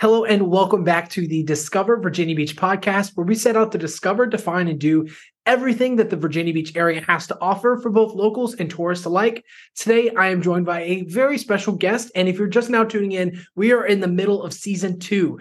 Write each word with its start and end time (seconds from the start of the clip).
Hello 0.00 0.24
and 0.24 0.50
welcome 0.50 0.82
back 0.82 1.08
to 1.10 1.24
the 1.28 1.44
Discover 1.44 1.98
Virginia 2.00 2.34
Beach 2.34 2.56
podcast, 2.56 3.12
where 3.14 3.24
we 3.24 3.36
set 3.36 3.56
out 3.56 3.70
to 3.70 3.78
discover, 3.78 4.26
define, 4.26 4.66
and 4.66 4.80
do 4.80 5.06
everything 5.46 5.94
that 5.96 6.10
the 6.10 6.16
Virginia 6.16 6.52
Beach 6.52 6.74
area 6.74 7.00
has 7.02 7.28
to 7.28 7.38
offer 7.40 7.78
for 7.80 7.90
both 7.90 8.12
locals 8.12 8.54
and 8.54 8.68
tourists 8.68 9.04
alike. 9.04 9.44
Today, 9.76 10.10
I 10.10 10.30
am 10.30 10.42
joined 10.42 10.66
by 10.66 10.82
a 10.82 11.04
very 11.04 11.38
special 11.38 11.74
guest. 11.74 12.10
And 12.16 12.28
if 12.28 12.38
you're 12.38 12.48
just 12.48 12.70
now 12.70 12.82
tuning 12.82 13.12
in, 13.12 13.40
we 13.54 13.70
are 13.70 13.86
in 13.86 14.00
the 14.00 14.08
middle 14.08 14.42
of 14.42 14.52
season 14.52 14.98
two, 14.98 15.38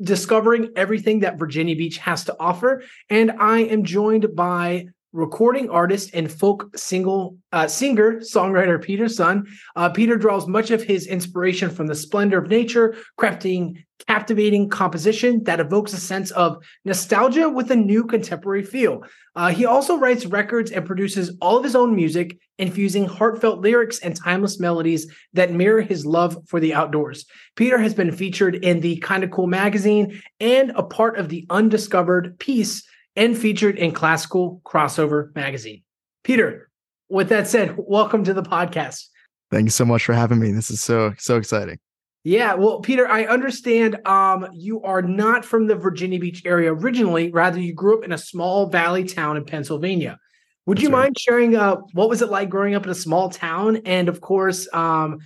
discovering 0.00 0.72
everything 0.74 1.20
that 1.20 1.38
Virginia 1.38 1.76
Beach 1.76 1.98
has 1.98 2.24
to 2.24 2.36
offer. 2.40 2.82
And 3.08 3.30
I 3.30 3.60
am 3.60 3.84
joined 3.84 4.34
by 4.34 4.86
recording 5.12 5.68
artist 5.68 6.10
and 6.14 6.30
folk 6.30 6.70
single 6.76 7.36
uh, 7.52 7.66
singer 7.66 8.14
songwriter 8.20 8.82
Peter 8.82 9.08
Sun. 9.08 9.46
Uh, 9.76 9.88
Peter 9.90 10.16
draws 10.16 10.46
much 10.46 10.70
of 10.70 10.82
his 10.82 11.06
inspiration 11.06 11.70
from 11.70 11.86
the 11.86 11.94
splendor 11.94 12.38
of 12.38 12.48
nature, 12.48 12.96
crafting 13.18 13.76
captivating 14.08 14.68
composition 14.68 15.44
that 15.44 15.60
evokes 15.60 15.92
a 15.92 15.96
sense 15.96 16.30
of 16.32 16.62
nostalgia 16.84 17.48
with 17.48 17.70
a 17.70 17.76
new 17.76 18.04
contemporary 18.04 18.64
feel. 18.64 19.04
Uh, 19.36 19.48
he 19.48 19.64
also 19.64 19.96
writes 19.96 20.26
records 20.26 20.70
and 20.70 20.84
produces 20.84 21.36
all 21.40 21.56
of 21.56 21.64
his 21.64 21.76
own 21.76 21.94
music, 21.94 22.38
infusing 22.58 23.06
heartfelt 23.06 23.60
lyrics 23.60 24.00
and 24.00 24.16
timeless 24.16 24.58
melodies 24.58 25.06
that 25.32 25.52
mirror 25.52 25.80
his 25.80 26.04
love 26.04 26.36
for 26.48 26.60
the 26.60 26.74
outdoors. 26.74 27.24
Peter 27.54 27.78
has 27.78 27.94
been 27.94 28.10
featured 28.10 28.56
in 28.56 28.80
the 28.80 28.96
Kinda 29.06 29.28
Cool 29.28 29.46
magazine 29.46 30.20
and 30.40 30.72
a 30.74 30.82
part 30.82 31.16
of 31.18 31.28
the 31.28 31.46
Undiscovered 31.48 32.38
piece 32.38 32.82
and 33.16 33.36
featured 33.36 33.76
in 33.78 33.92
Classical 33.92 34.60
Crossover 34.64 35.34
magazine. 35.34 35.82
Peter, 36.24 36.70
with 37.08 37.28
that 37.28 37.46
said, 37.46 37.74
welcome 37.76 38.24
to 38.24 38.34
the 38.34 38.42
podcast. 38.42 39.06
Thank 39.50 39.64
you 39.64 39.70
so 39.70 39.84
much 39.84 40.04
for 40.04 40.14
having 40.14 40.38
me. 40.38 40.52
This 40.52 40.70
is 40.70 40.82
so 40.82 41.12
so 41.18 41.36
exciting. 41.36 41.78
Yeah, 42.24 42.54
well, 42.54 42.80
Peter, 42.80 43.08
I 43.08 43.24
understand 43.24 44.06
um, 44.06 44.48
you 44.52 44.80
are 44.82 45.02
not 45.02 45.44
from 45.44 45.66
the 45.66 45.74
Virginia 45.74 46.20
Beach 46.20 46.42
area 46.46 46.72
originally. 46.72 47.32
Rather, 47.32 47.58
you 47.58 47.74
grew 47.74 47.98
up 47.98 48.04
in 48.04 48.12
a 48.12 48.18
small 48.18 48.66
valley 48.66 49.04
town 49.04 49.36
in 49.36 49.44
Pennsylvania. 49.44 50.18
Would 50.66 50.78
That's 50.78 50.84
you 50.84 50.90
right. 50.90 51.02
mind 51.02 51.16
sharing 51.18 51.56
uh, 51.56 51.76
what 51.94 52.08
was 52.08 52.22
it 52.22 52.30
like 52.30 52.48
growing 52.48 52.76
up 52.76 52.84
in 52.84 52.90
a 52.90 52.94
small 52.94 53.28
town? 53.28 53.78
And 53.84 54.08
of 54.08 54.20
course, 54.20 54.68
um, 54.72 55.18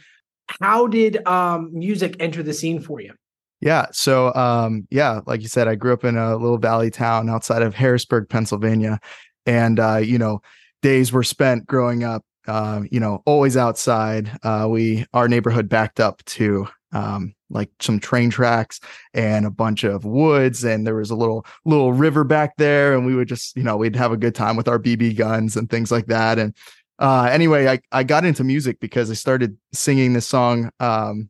how 0.61 0.87
did 0.87 1.27
um, 1.27 1.71
music 1.73 2.17
enter 2.19 2.43
the 2.43 2.55
scene 2.55 2.81
for 2.81 3.01
you? 3.01 3.13
Yeah. 3.61 3.87
So, 3.93 4.35
um, 4.35 4.87
yeah, 4.91 5.21
like 5.27 5.41
you 5.43 5.49
said, 5.49 5.67
I 5.67 5.75
grew 5.77 5.93
up 5.93 6.05
in 6.05 6.17
a 6.17 6.37
little 6.37 6.59
valley 6.59 6.91
town 6.91 7.31
outside 7.31 7.63
of 7.63 7.75
Harrisburg, 7.75 8.29
Pennsylvania. 8.29 9.01
And, 9.47 9.81
uh, 9.81 9.97
you 9.97 10.19
know, 10.19 10.41
days 10.83 11.13
were 11.13 11.23
spent 11.23 11.67
growing 11.67 12.05
up, 12.05 12.25
uh, 12.47 12.83
you 12.91 13.01
know, 13.01 13.23
always 13.25 13.57
outside. 13.57 14.31
Uh, 14.43 14.67
we, 14.69 15.07
our 15.15 15.29
neighborhood 15.29 15.69
backed 15.69 16.01
up 16.01 16.23
to, 16.27 16.69
um, 16.93 17.35
like 17.51 17.71
some 17.81 17.99
train 18.01 18.31
tracks 18.31 18.81
and 19.15 19.47
a 19.47 19.51
bunch 19.51 19.85
of 19.85 20.05
woods 20.05 20.65
and 20.65 20.87
there 20.87 20.97
was 20.97 21.11
a 21.11 21.17
little 21.17 21.47
little 21.65 21.93
river 21.93 22.25
back 22.25 22.57
there 22.57 22.95
and 22.95 23.07
we 23.07 23.15
would 23.15 23.29
just 23.29 23.57
you 23.57 23.63
know 23.63 23.77
we'd 23.77 23.95
have 23.95 24.11
a 24.13 24.17
good 24.17 24.35
time 24.35 24.57
with 24.57 24.67
our 24.67 24.79
bb 24.79 25.17
guns 25.17 25.57
and 25.57 25.71
things 25.71 25.93
like 25.93 26.07
that 26.07 26.39
and 26.39 26.55
uh 26.99 27.29
anyway 27.31 27.69
i 27.69 27.79
i 27.93 28.03
got 28.03 28.25
into 28.25 28.43
music 28.43 28.81
because 28.81 29.11
i 29.11 29.15
started 29.15 29.57
singing 29.73 30.13
this 30.13 30.27
song 30.27 30.71
um 30.81 31.29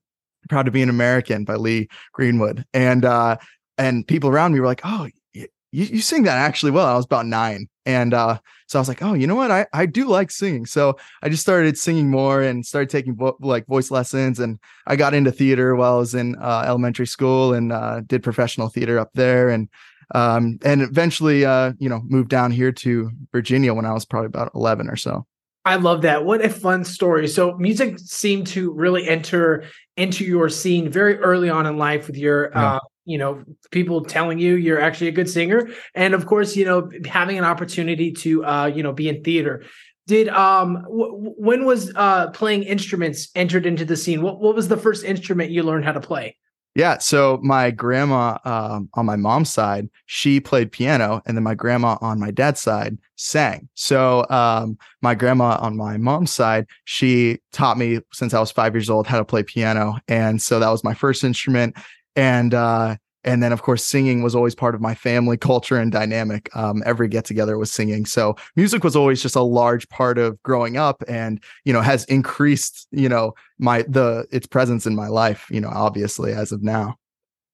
Proud 0.49 0.67
to 0.67 0.71
Be 0.71 0.83
an 0.83 0.89
American 0.89 1.45
by 1.45 1.55
Lee 1.57 1.89
Greenwood. 2.13 2.65
And 2.73 3.05
uh 3.05 3.37
and 3.79 4.07
people 4.07 4.31
around 4.31 4.55
me 4.55 4.61
were 4.61 4.67
like, 4.67 4.81
"Oh, 4.85 5.09
you, 5.33 5.49
you 5.71 6.01
sing 6.01 6.23
that 6.25 6.39
actually 6.39 6.73
well." 6.73 6.87
I 6.87 6.95
was 6.97 7.05
about 7.05 7.27
9. 7.27 7.69
And 7.85 8.15
uh 8.15 8.39
so 8.67 8.79
I 8.79 8.81
was 8.81 8.89
like, 8.89 9.03
"Oh, 9.03 9.15
you 9.15 9.27
know 9.27 9.35
what? 9.35 9.51
I 9.51 9.67
I 9.73 9.87
do 9.87 10.09
like 10.09 10.31
singing." 10.31 10.67
So 10.67 10.97
I 11.23 11.29
just 11.29 11.43
started 11.43 11.79
singing 11.79 12.11
more 12.11 12.43
and 12.43 12.65
started 12.67 12.91
taking 12.91 13.17
vo- 13.17 13.37
like 13.41 13.67
voice 13.67 13.91
lessons 13.91 14.41
and 14.41 14.59
I 14.87 14.97
got 14.97 15.15
into 15.15 15.31
theater 15.33 15.77
while 15.77 15.95
I 15.95 15.99
was 15.99 16.15
in 16.15 16.37
uh, 16.37 16.65
elementary 16.67 17.07
school 17.07 17.53
and 17.55 17.73
uh 17.73 18.01
did 18.07 18.23
professional 18.23 18.69
theater 18.69 18.99
up 18.99 19.11
there 19.15 19.49
and 19.51 19.69
um 20.15 20.59
and 20.65 20.83
eventually 20.83 21.45
uh 21.45 21.73
you 21.79 21.89
know 21.89 22.03
moved 22.07 22.29
down 22.29 22.51
here 22.51 22.73
to 22.73 23.11
Virginia 23.33 23.75
when 23.75 23.87
I 23.87 23.93
was 23.93 24.05
probably 24.05 24.27
about 24.27 24.53
11 24.55 24.89
or 24.89 24.97
so. 24.97 25.27
I 25.67 25.77
love 25.77 26.03
that. 26.03 26.25
What 26.25 26.45
a 26.45 26.49
fun 26.49 26.85
story. 26.85 27.27
So 27.27 27.57
music 27.57 27.99
seemed 27.99 28.47
to 28.49 28.73
really 28.73 29.09
enter 29.09 29.65
into 29.97 30.25
your 30.25 30.49
scene 30.49 30.91
very 30.91 31.19
early 31.19 31.49
on 31.49 31.67
in 31.67 31.77
life 31.77 32.07
with 32.07 32.17
your 32.17 32.51
yeah. 32.51 32.75
uh, 32.75 32.81
you 33.05 33.19
know 33.19 33.43
people 33.71 34.05
telling 34.05 34.39
you 34.39 34.55
you're 34.57 34.81
actually 34.81 35.09
a 35.09 35.13
good 35.13 35.29
singer. 35.29 35.69
And 35.95 36.15
of 36.15 36.27
course 36.27 36.57
you 36.57 36.65
know 36.65 36.91
having 37.07 37.39
an 37.39 37.45
opportunity 37.45 38.13
to 38.13 38.45
uh 38.45 38.67
you 38.67 38.83
know 38.83 38.93
be 38.93 39.09
in 39.09 39.23
theater. 39.23 39.65
Did 40.07 40.29
um 40.29 40.75
w- 40.83 41.35
when 41.37 41.65
was 41.65 41.93
uh 41.95 42.31
playing 42.31 42.65
instruments 42.65 43.29
entered 43.35 43.67
into 43.67 43.85
the 43.85 43.97
scene? 43.97 44.23
What 44.23 44.41
what 44.41 44.55
was 44.55 44.69
the 44.69 44.77
first 44.77 45.05
instrument 45.05 45.51
you 45.51 45.63
learned 45.63 45.85
how 45.85 45.93
to 45.93 46.01
play 46.01 46.37
yeah. 46.77 46.99
So 46.99 47.41
my 47.43 47.71
grandma 47.71 48.37
um, 48.45 48.91
on 48.93 49.07
my 49.07 49.17
mom's 49.17 49.51
side, 49.51 49.89
she 50.05 50.41
played 50.41 50.71
piano, 50.71 51.23
and 51.25 51.35
then 51.35 51.43
my 51.43 51.55
grandma 51.55 51.97
on 52.03 52.21
my 52.21 52.31
dad's 52.31 52.61
side 52.61 52.99
sang. 53.17 53.67
So 53.73 54.27
um, 54.29 54.77
my 55.01 55.15
grandma 55.15 55.57
on 55.59 55.75
my 55.79 55.97
mom's 55.97 56.35
side, 56.35 56.67
she 56.85 57.39
taught 57.51 57.79
me 57.79 58.01
since 58.13 58.35
I 58.35 58.41
was 58.41 58.53
five 58.53 58.75
years 58.75 58.91
old 58.91 59.07
how 59.07 59.17
to 59.17 59.25
play 59.25 59.43
piano, 59.43 59.97
and 60.07 60.41
so 60.41 60.61
that 60.61 60.69
was 60.69 60.85
my 60.85 60.93
first 60.93 61.25
instrument. 61.25 61.75
And 62.15 62.53
uh, 62.53 62.97
and 63.27 63.43
then 63.43 63.53
of 63.53 63.63
course 63.63 63.85
singing 63.85 64.23
was 64.23 64.35
always 64.35 64.55
part 64.55 64.75
of 64.75 64.81
my 64.81 64.95
family 64.95 65.37
culture 65.37 65.77
and 65.77 65.93
dynamic. 65.93 66.49
Um, 66.57 66.83
every 66.87 67.09
get 67.09 67.25
together 67.25 67.59
was 67.59 67.73
singing. 67.73 68.07
So 68.07 68.37
music 68.55 68.85
was 68.85 68.97
always 68.97 69.21
just 69.21 69.37
a 69.37 69.43
large 69.43 69.89
part 69.89 70.17
of 70.19 70.43
growing 70.43 70.77
up 70.77 71.03
and 71.09 71.43
you 71.65 71.73
know 71.73 71.81
has 71.81 72.05
increased 72.05 72.87
you 72.91 73.09
know 73.09 73.35
my 73.59 73.83
the 73.89 74.27
its 74.31 74.47
presence 74.47 74.87
in 74.87 74.95
my 74.95 75.09
life 75.09 75.47
you 75.51 75.61
know 75.61 75.71
obviously 75.71 76.33
as 76.33 76.53
of 76.53 76.63
now 76.63 76.97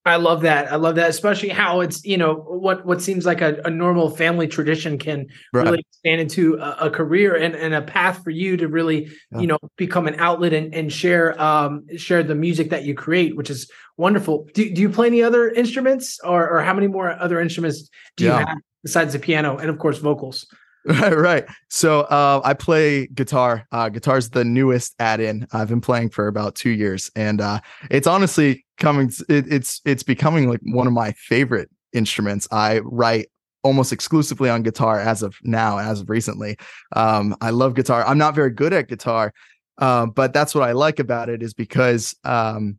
I 0.05 0.17
love 0.17 0.41
that. 0.41 0.71
I 0.71 0.75
love 0.75 0.95
that, 0.95 1.09
especially 1.09 1.49
how 1.49 1.79
it's 1.79 2.03
you 2.03 2.17
know 2.17 2.35
what 2.35 2.85
what 2.85 3.01
seems 3.01 3.25
like 3.25 3.39
a, 3.39 3.61
a 3.63 3.69
normal 3.69 4.09
family 4.09 4.47
tradition 4.47 4.97
can 4.97 5.27
right. 5.53 5.63
really 5.63 5.79
expand 5.79 6.19
into 6.19 6.55
a, 6.55 6.87
a, 6.87 6.89
career 6.89 7.35
and, 7.35 7.55
and 7.55 7.73
a 7.73 7.81
path 7.81 8.21
for 8.21 8.29
you 8.29 8.57
to 8.57 8.67
really 8.67 9.09
yeah. 9.31 9.39
you 9.39 9.47
know 9.47 9.57
become 9.77 10.05
an 10.07 10.15
outlet 10.19 10.51
and, 10.51 10.73
and 10.73 10.91
share 10.91 11.39
um 11.41 11.85
share 11.95 12.21
the 12.21 12.35
music 12.35 12.69
that 12.71 12.83
you 12.83 12.93
create, 12.93 13.37
which 13.37 13.49
is 13.49 13.71
wonderful. 13.95 14.47
Do, 14.53 14.69
do 14.73 14.81
you 14.81 14.89
play 14.89 15.07
any 15.07 15.23
other 15.23 15.49
instruments, 15.49 16.19
or 16.21 16.49
or 16.49 16.61
how 16.61 16.73
many 16.73 16.87
more 16.87 17.09
other 17.09 17.39
instruments 17.39 17.89
do 18.17 18.25
yeah. 18.25 18.39
you 18.39 18.45
have 18.45 18.57
besides 18.83 19.13
the 19.13 19.19
piano 19.19 19.57
and 19.57 19.69
of 19.69 19.79
course 19.79 19.99
vocals? 19.99 20.47
Right, 20.85 21.17
right. 21.17 21.45
So 21.69 22.01
uh, 22.01 22.41
I 22.43 22.53
play 22.53 23.07
guitar. 23.07 23.65
Uh, 23.71 23.87
guitar's 23.87 24.31
the 24.31 24.43
newest 24.43 24.95
add-in. 24.99 25.47
I've 25.53 25.69
been 25.69 25.79
playing 25.79 26.09
for 26.09 26.27
about 26.27 26.55
two 26.55 26.71
years, 26.71 27.09
and 27.15 27.39
uh, 27.39 27.61
it's 27.89 28.05
honestly 28.05 28.65
coming. 28.77 29.09
It, 29.29 29.45
it's 29.51 29.79
it's 29.85 30.03
becoming 30.03 30.49
like 30.49 30.59
one 30.63 30.85
of 30.85 30.91
my 30.91 31.13
favorite 31.13 31.69
instruments. 31.93 32.49
I 32.51 32.79
write 32.79 33.29
almost 33.63 33.93
exclusively 33.93 34.49
on 34.49 34.61
guitar 34.61 34.99
as 34.99 35.23
of 35.23 35.37
now, 35.43 35.77
as 35.77 36.01
of 36.01 36.09
recently. 36.09 36.57
Um, 36.93 37.33
I 37.39 37.51
love 37.51 37.75
guitar. 37.75 38.05
I'm 38.05 38.17
not 38.17 38.35
very 38.35 38.51
good 38.51 38.73
at 38.73 38.89
guitar, 38.89 39.33
uh, 39.77 40.07
but 40.07 40.33
that's 40.33 40.53
what 40.53 40.67
I 40.67 40.73
like 40.73 40.99
about 40.99 41.29
it 41.29 41.41
is 41.41 41.53
because 41.53 42.13
um, 42.25 42.77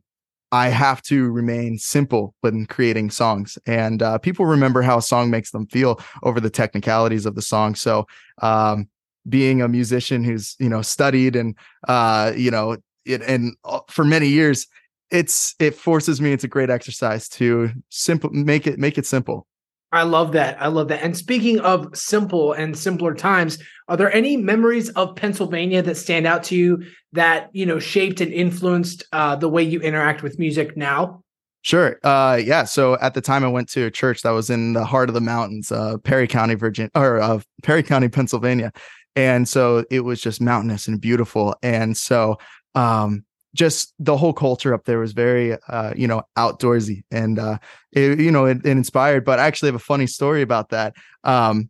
I 0.55 0.69
have 0.69 1.01
to 1.03 1.29
remain 1.31 1.77
simple 1.77 2.33
when 2.39 2.65
creating 2.65 3.11
songs. 3.11 3.57
And 3.67 4.01
uh, 4.01 4.17
people 4.19 4.45
remember 4.45 4.81
how 4.81 4.99
a 4.99 5.01
song 5.01 5.29
makes 5.29 5.51
them 5.51 5.67
feel 5.67 5.99
over 6.23 6.39
the 6.39 6.49
technicalities 6.49 7.25
of 7.25 7.35
the 7.35 7.41
song. 7.41 7.75
So, 7.75 8.07
um, 8.41 8.87
being 9.27 9.61
a 9.61 9.67
musician 9.67 10.23
who's 10.23 10.55
you 10.59 10.69
know 10.69 10.81
studied 10.81 11.35
and 11.35 11.57
uh, 11.87 12.31
you 12.37 12.51
know 12.51 12.77
it, 13.05 13.21
and 13.23 13.55
uh, 13.65 13.81
for 13.89 14.05
many 14.05 14.27
years, 14.27 14.67
it's 15.11 15.55
it 15.59 15.75
forces 15.75 16.21
me. 16.21 16.31
It's 16.31 16.45
a 16.45 16.47
great 16.47 16.69
exercise 16.69 17.27
to 17.29 17.71
simple 17.89 18.29
make 18.29 18.65
it 18.65 18.79
make 18.79 18.97
it 18.97 19.05
simple. 19.05 19.47
I 19.91 20.03
love 20.03 20.33
that. 20.33 20.61
I 20.61 20.67
love 20.67 20.89
that. 20.89 21.03
And 21.03 21.15
speaking 21.15 21.59
of 21.59 21.95
simple 21.95 22.53
and 22.53 22.77
simpler 22.77 23.13
times, 23.13 23.57
are 23.87 23.95
there 23.95 24.13
any 24.13 24.35
memories 24.35 24.89
of 24.89 25.15
Pennsylvania 25.15 25.81
that 25.83 25.95
stand 25.95 26.27
out 26.27 26.43
to 26.45 26.55
you 26.55 26.83
that 27.13 27.49
you 27.53 27.65
know 27.65 27.79
shaped 27.79 28.19
and 28.19 28.33
influenced 28.33 29.03
uh, 29.13 29.35
the 29.35 29.49
way 29.49 29.63
you 29.63 29.79
interact 29.79 30.23
with 30.23 30.39
music 30.39 30.75
now? 30.75 31.23
Sure. 31.61 31.99
Uh, 32.03 32.39
yeah. 32.43 32.63
So 32.63 32.97
at 32.99 33.13
the 33.15 33.21
time, 33.21 33.43
I 33.43 33.47
went 33.47 33.69
to 33.69 33.85
a 33.85 33.91
church 33.91 34.21
that 34.21 34.31
was 34.31 34.49
in 34.49 34.73
the 34.73 34.85
heart 34.85 35.09
of 35.09 35.15
the 35.15 35.21
mountains, 35.21 35.71
uh, 35.71 35.97
Perry 35.97 36.27
County, 36.27 36.55
Virginia, 36.55 36.91
or 36.93 37.19
uh, 37.19 37.39
Perry 37.63 37.81
County, 37.81 38.07
Pennsylvania, 38.07 38.71
and 39.15 39.47
so 39.47 39.85
it 39.89 40.01
was 40.01 40.21
just 40.21 40.41
mountainous 40.41 40.87
and 40.87 40.99
beautiful. 40.99 41.55
And 41.63 41.95
so 41.95 42.37
um, 42.75 43.23
just 43.55 43.93
the 43.97 44.15
whole 44.15 44.33
culture 44.33 44.73
up 44.73 44.85
there 44.85 44.99
was 44.99 45.13
very 45.13 45.57
uh, 45.69 45.93
you 45.95 46.07
know 46.07 46.21
outdoorsy 46.37 47.03
and 47.09 47.39
uh, 47.39 47.57
it, 47.91 48.19
you 48.19 48.31
know 48.31 48.45
it, 48.45 48.57
it, 48.57 48.65
inspired 48.65 49.25
but 49.25 49.39
i 49.39 49.47
actually 49.47 49.67
have 49.67 49.75
a 49.75 49.79
funny 49.79 50.07
story 50.07 50.41
about 50.41 50.69
that. 50.69 50.93
Um, 51.23 51.69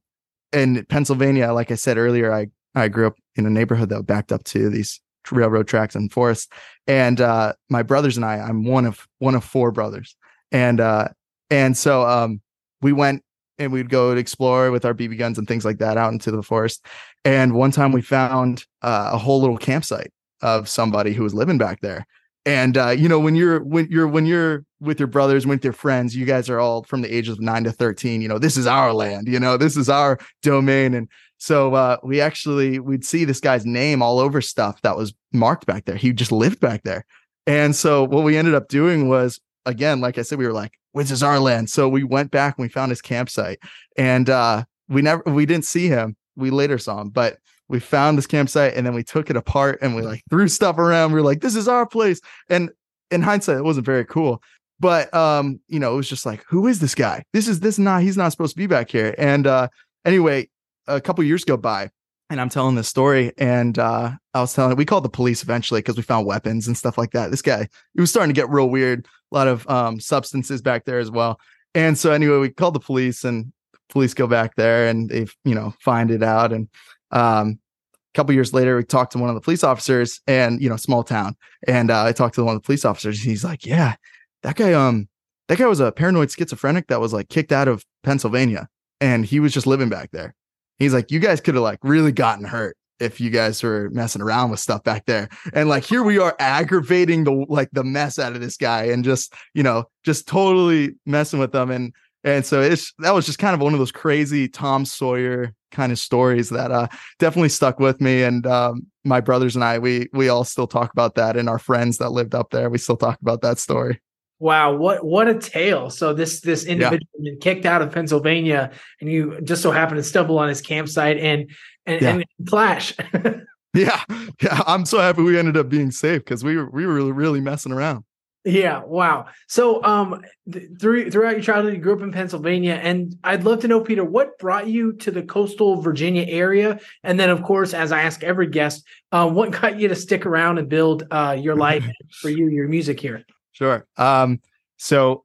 in 0.52 0.86
pennsylvania 0.86 1.52
like 1.52 1.72
i 1.72 1.76
said 1.76 1.98
earlier 1.98 2.32
i 2.32 2.48
i 2.76 2.88
grew 2.88 3.08
up 3.08 3.16
in 3.36 3.46
a 3.46 3.50
neighborhood 3.50 3.90
that 3.90 4.04
backed 4.04 4.32
up 4.32 4.44
to 4.46 4.70
these 4.70 5.02
railroad 5.32 5.68
tracks 5.68 5.96
and 5.96 6.12
forests. 6.12 6.48
And 6.88 7.20
uh, 7.22 7.54
my 7.70 7.84
brothers 7.84 8.18
and 8.18 8.26
i 8.26 8.36
i'm 8.38 8.64
one 8.64 8.86
of 8.86 9.08
one 9.20 9.36
of 9.36 9.44
four 9.44 9.72
brothers. 9.72 10.16
And 10.52 10.80
uh 10.80 11.10
and 11.50 11.76
so 11.78 12.08
um 12.08 12.42
we 12.82 12.94
went 12.94 13.24
and 13.58 13.72
we'd 13.72 13.90
go 13.90 14.12
explore 14.12 14.70
with 14.72 14.86
our 14.86 14.94
bb 14.94 15.18
guns 15.18 15.38
and 15.38 15.48
things 15.48 15.66
like 15.66 15.80
that 15.80 15.98
out 15.98 16.14
into 16.14 16.32
the 16.32 16.44
forest. 16.44 16.86
And 17.24 17.54
one 17.54 17.72
time 17.72 17.92
we 17.92 18.02
found 18.02 18.66
uh, 18.82 19.12
a 19.14 19.18
whole 19.18 19.42
little 19.42 19.58
campsite 19.58 20.12
of 20.42 20.70
somebody 20.70 21.14
who 21.14 21.24
was 21.24 21.34
living 21.34 21.58
back 21.58 21.82
there. 21.82 22.06
And 22.46 22.78
uh, 22.78 22.90
you 22.90 23.10
know, 23.10 23.20
when 23.20 23.36
you're 23.36 23.64
when 23.64 23.88
you're 23.90 24.08
when 24.08 24.26
you're 24.26 24.66
with 24.86 25.00
your 25.00 25.08
brothers, 25.08 25.46
with 25.46 25.64
your 25.64 25.74
friends. 25.74 26.16
You 26.16 26.26
guys 26.26 26.50
are 26.50 26.60
all 26.60 26.84
from 26.84 27.02
the 27.02 27.14
ages 27.14 27.34
of 27.34 27.42
nine 27.42 27.64
to 27.66 27.72
13. 27.72 28.22
You 28.22 28.28
know, 28.28 28.40
this 28.40 28.56
is 28.58 28.68
our 28.68 28.94
land, 28.94 29.28
you 29.28 29.40
know, 29.40 29.58
this 29.58 29.76
is 29.76 29.90
our 29.90 30.18
domain. 30.42 30.94
And 30.94 31.10
so 31.38 31.74
uh, 31.74 31.98
we 32.04 32.22
actually 32.22 32.80
we'd 32.80 33.06
see 33.06 33.26
this 33.26 33.40
guy's 33.40 33.66
name 33.66 34.02
all 34.02 34.20
over 34.20 34.42
stuff 34.42 34.82
that 34.84 34.96
was 34.96 35.14
marked 35.34 35.66
back 35.66 35.86
there. 35.86 35.96
He 35.96 36.14
just 36.14 36.32
lived 36.32 36.60
back 36.60 36.84
there. 36.84 37.06
And 37.48 37.76
so 37.76 38.04
what 38.04 38.24
we 38.24 38.38
ended 38.38 38.56
up 38.56 38.70
doing 38.70 39.10
was 39.10 39.40
again, 39.66 40.00
like 40.00 40.18
I 40.18 40.22
said, 40.22 40.38
we 40.38 40.46
were 40.46 40.54
like, 40.54 40.74
this 40.94 41.12
is 41.12 41.24
our 41.24 41.40
land. 41.40 41.70
So 41.70 41.90
we 41.90 42.04
went 42.04 42.32
back 42.32 42.58
and 42.58 42.64
we 42.64 42.70
found 42.70 42.92
his 42.92 43.02
campsite. 43.02 43.60
And 43.98 44.30
uh, 44.30 44.64
we 44.88 45.02
never 45.02 45.24
we 45.26 45.46
didn't 45.46 45.66
see 45.66 45.88
him. 45.88 46.16
We 46.36 46.52
later 46.52 46.78
saw 46.78 47.02
him, 47.02 47.10
but 47.10 47.38
we 47.68 47.80
found 47.80 48.18
this 48.18 48.28
campsite 48.28 48.76
and 48.76 48.86
then 48.86 48.94
we 48.94 49.04
took 49.04 49.30
it 49.30 49.36
apart 49.36 49.80
and 49.82 49.96
we 49.96 50.02
like 50.02 50.22
threw 50.30 50.48
stuff 50.48 50.78
around. 50.78 51.12
We 51.12 51.20
were 51.20 51.26
like, 51.26 51.42
this 51.42 51.56
is 51.56 51.68
our 51.68 51.86
place. 51.86 52.22
And 52.50 52.70
in 53.12 53.22
hindsight, 53.22 53.58
it 53.58 53.64
wasn't 53.64 53.86
very 53.86 54.06
cool. 54.06 54.42
But 54.80 55.14
um, 55.14 55.60
you 55.68 55.80
know, 55.80 55.94
it 55.94 55.98
was 55.98 56.10
just 56.10 56.26
like, 56.26 56.44
who 56.48 56.68
is 56.68 56.80
this 56.80 56.96
guy? 56.96 57.24
This 57.34 57.48
is 57.48 57.60
this 57.62 57.80
not 57.80 58.02
he's 58.02 58.18
not 58.18 58.32
supposed 58.32 58.54
to 58.54 58.58
be 58.58 58.68
back 58.68 58.90
here. 58.90 59.16
And 59.18 59.48
uh 59.48 59.70
anyway, 60.04 60.50
a 60.88 61.02
couple 61.02 61.24
years 61.24 61.44
go 61.44 61.58
by 61.58 61.90
and 62.30 62.42
I'm 62.42 62.50
telling 62.50 62.76
this 62.76 62.88
story, 62.88 63.32
and 63.38 63.78
uh, 63.78 64.12
I 64.34 64.40
was 64.40 64.54
telling 64.54 64.72
it, 64.72 64.78
we 64.78 64.86
called 64.86 65.06
the 65.06 65.10
police 65.10 65.44
eventually 65.44 65.80
because 65.80 65.96
we 65.96 66.04
found 66.04 66.26
weapons 66.26 66.68
and 66.68 66.76
stuff 66.76 66.98
like 66.98 67.12
that. 67.12 67.30
This 67.30 67.42
guy, 67.42 67.62
it 67.62 68.02
was 68.02 68.10
starting 68.10 68.34
to 68.34 68.40
get 68.40 68.50
real 68.50 68.70
weird. 68.70 69.06
A 69.32 69.36
lot 69.36 69.48
of 69.48 69.68
um, 69.70 70.00
substances 70.00 70.62
back 70.62 70.86
there 70.86 71.00
as 71.00 71.12
well. 71.12 71.40
And 71.76 71.98
so 71.98 72.12
anyway, 72.12 72.38
we 72.38 72.50
called 72.50 72.74
the 72.74 72.80
police, 72.80 73.24
and 73.24 73.52
police 73.90 74.14
go 74.14 74.28
back 74.28 74.56
there, 74.56 74.88
and 74.88 75.10
they 75.10 75.28
you 75.44 75.54
know 75.54 75.74
find 75.80 76.10
it 76.10 76.24
out. 76.24 76.52
And 76.52 76.68
um, 77.12 77.60
a 77.94 78.16
couple 78.16 78.34
years 78.34 78.54
later, 78.54 78.78
we 78.78 78.84
talked 78.84 79.12
to 79.14 79.18
one 79.18 79.30
of 79.30 79.36
the 79.36 79.42
police 79.42 79.64
officers, 79.64 80.22
and 80.28 80.62
you 80.62 80.70
know, 80.70 80.78
small 80.78 81.04
town, 81.04 81.36
and 81.68 81.92
uh, 81.92 82.04
I 82.04 82.12
talked 82.12 82.36
to 82.36 82.44
one 82.44 82.56
of 82.56 82.62
the 82.62 82.66
police 82.66 82.86
officers. 82.86 83.22
he's 83.22 83.44
like, 83.44 83.66
"Yeah, 83.66 83.96
that 84.44 84.56
guy, 84.56 84.74
um, 84.74 85.08
that 85.48 85.58
guy 85.58 85.68
was 85.68 85.80
a 85.80 85.92
paranoid 85.92 86.32
schizophrenic 86.32 86.88
that 86.88 87.02
was 87.02 87.14
like 87.14 87.30
kicked 87.30 87.52
out 87.52 87.68
of 87.68 87.86
Pennsylvania, 88.04 88.68
and 89.02 89.26
he 89.26 89.40
was 89.40 89.54
just 89.54 89.68
living 89.68 89.90
back 89.90 90.12
there." 90.12 90.34
He's 90.78 90.94
like, 90.94 91.12
you 91.12 91.20
guys 91.20 91.42
could 91.42 91.56
have 91.56 91.64
like 91.64 91.80
really 91.84 92.12
gotten 92.12 92.46
hurt 92.46 92.78
if 93.00 93.20
you 93.20 93.30
guys 93.30 93.62
were 93.62 93.90
messing 93.92 94.22
around 94.22 94.52
with 94.52 94.60
stuff 94.60 94.84
back 94.84 95.06
there. 95.06 95.30
And 95.54 95.70
like 95.70 95.84
here 95.84 96.04
we 96.04 96.18
are 96.18 96.36
aggravating 96.40 97.24
the 97.24 97.46
like 97.50 97.70
the 97.72 97.84
mess 97.84 98.20
out 98.20 98.34
of 98.34 98.42
this 98.42 98.58
guy 98.58 98.86
and 98.86 99.04
just, 99.04 99.34
you 99.54 99.64
know, 99.64 99.86
just 100.04 100.28
totally 100.28 100.96
messing 101.06 101.40
with 101.40 101.52
them. 101.52 101.72
And 101.72 101.94
and 102.26 102.46
so 102.46 102.62
it's 102.62 102.92
that 103.00 103.14
was 103.14 103.26
just 103.26 103.40
kind 103.40 103.54
of 103.54 103.62
one 103.62 103.74
of 103.74 103.80
those 103.80 103.92
crazy 103.92 104.50
Tom 104.50 104.84
Sawyer 104.84 105.54
kind 105.72 105.92
of 105.92 106.00
stories 106.00 106.50
that 106.50 106.72
uh 106.72 106.88
definitely 107.20 107.50
stuck 107.50 107.80
with 107.80 108.02
me. 108.02 108.24
And 108.24 108.46
um 108.48 108.88
my 109.04 109.22
brothers 109.22 109.56
and 109.56 109.64
I, 109.64 109.78
we 109.78 110.10
we 110.12 110.28
all 110.28 110.44
still 110.44 110.68
talk 110.68 110.92
about 110.92 111.16
that 111.16 111.38
and 111.38 111.48
our 111.48 111.60
friends 111.60 112.00
that 112.00 112.10
lived 112.10 112.34
up 112.34 112.50
there, 112.50 112.70
we 112.70 112.80
still 112.80 112.98
talk 112.98 113.22
about 113.22 113.42
that 113.42 113.60
story. 113.60 114.02
Wow, 114.40 114.76
what 114.76 115.06
what 115.06 115.30
a 115.30 115.40
tale! 115.40 115.90
So 115.90 116.14
this 116.14 116.42
this 116.42 116.66
individual 116.66 117.08
yeah. 117.20 117.32
been 117.32 117.40
kicked 117.40 117.66
out 117.66 117.82
of 117.82 117.94
Pennsylvania, 117.94 118.72
and 119.00 119.10
you 119.10 119.40
just 119.42 119.62
so 119.62 119.72
happen 119.72 119.96
to 119.96 120.04
stumble 120.04 120.40
on 120.40 120.50
his 120.50 120.60
campsite 120.60 121.18
and 121.18 121.50
and, 121.86 122.02
yeah. 122.02 122.10
and 122.10 122.26
clash. 122.46 122.94
yeah, 123.74 124.04
yeah. 124.42 124.62
I'm 124.68 124.86
so 124.86 125.00
happy 125.00 125.22
we 125.22 125.40
ended 125.40 125.56
up 125.56 125.70
being 125.70 125.90
safe 125.90 126.20
because 126.20 126.44
we 126.44 126.58
were 126.58 126.70
we 126.70 126.86
were 126.86 126.94
really, 126.94 127.14
really 127.14 127.40
messing 127.40 127.72
around. 127.72 128.04
Yeah, 128.46 128.84
wow. 128.84 129.26
So 129.48 129.84
um 129.84 130.24
th- 130.52 130.70
through 130.80 131.10
throughout 131.10 131.32
your 131.32 131.42
childhood, 131.42 131.74
you 131.74 131.80
grew 131.80 131.96
up 131.96 132.04
in 132.04 132.12
Pennsylvania, 132.12 132.80
and 132.82 133.16
I'd 133.24 133.44
love 133.44 133.62
to 133.62 133.68
know, 133.68 133.82
Peter, 133.82 134.04
what 134.04 134.38
brought 134.38 134.68
you 134.68 134.94
to 134.98 135.10
the 135.10 135.24
coastal 135.24 135.82
Virginia 135.82 136.26
area, 136.28 136.80
and 137.04 137.20
then 137.20 137.32
of 137.32 137.42
course, 137.42 137.74
as 137.74 137.92
I 137.92 138.04
ask 138.04 138.24
every 138.24 138.48
guest, 138.48 138.86
uh, 139.12 139.28
what 139.28 139.50
got 139.50 139.80
you 139.80 139.88
to 139.88 139.96
stick 139.96 140.28
around 140.28 140.60
and 140.60 140.70
build 140.70 141.08
uh, 141.10 141.36
your 141.40 141.56
life 141.56 141.86
for 142.22 142.30
you, 142.30 142.48
your 142.50 142.68
music 142.68 143.00
here. 143.00 143.26
Sure. 143.52 143.88
Um, 143.98 144.42
so 144.78 145.24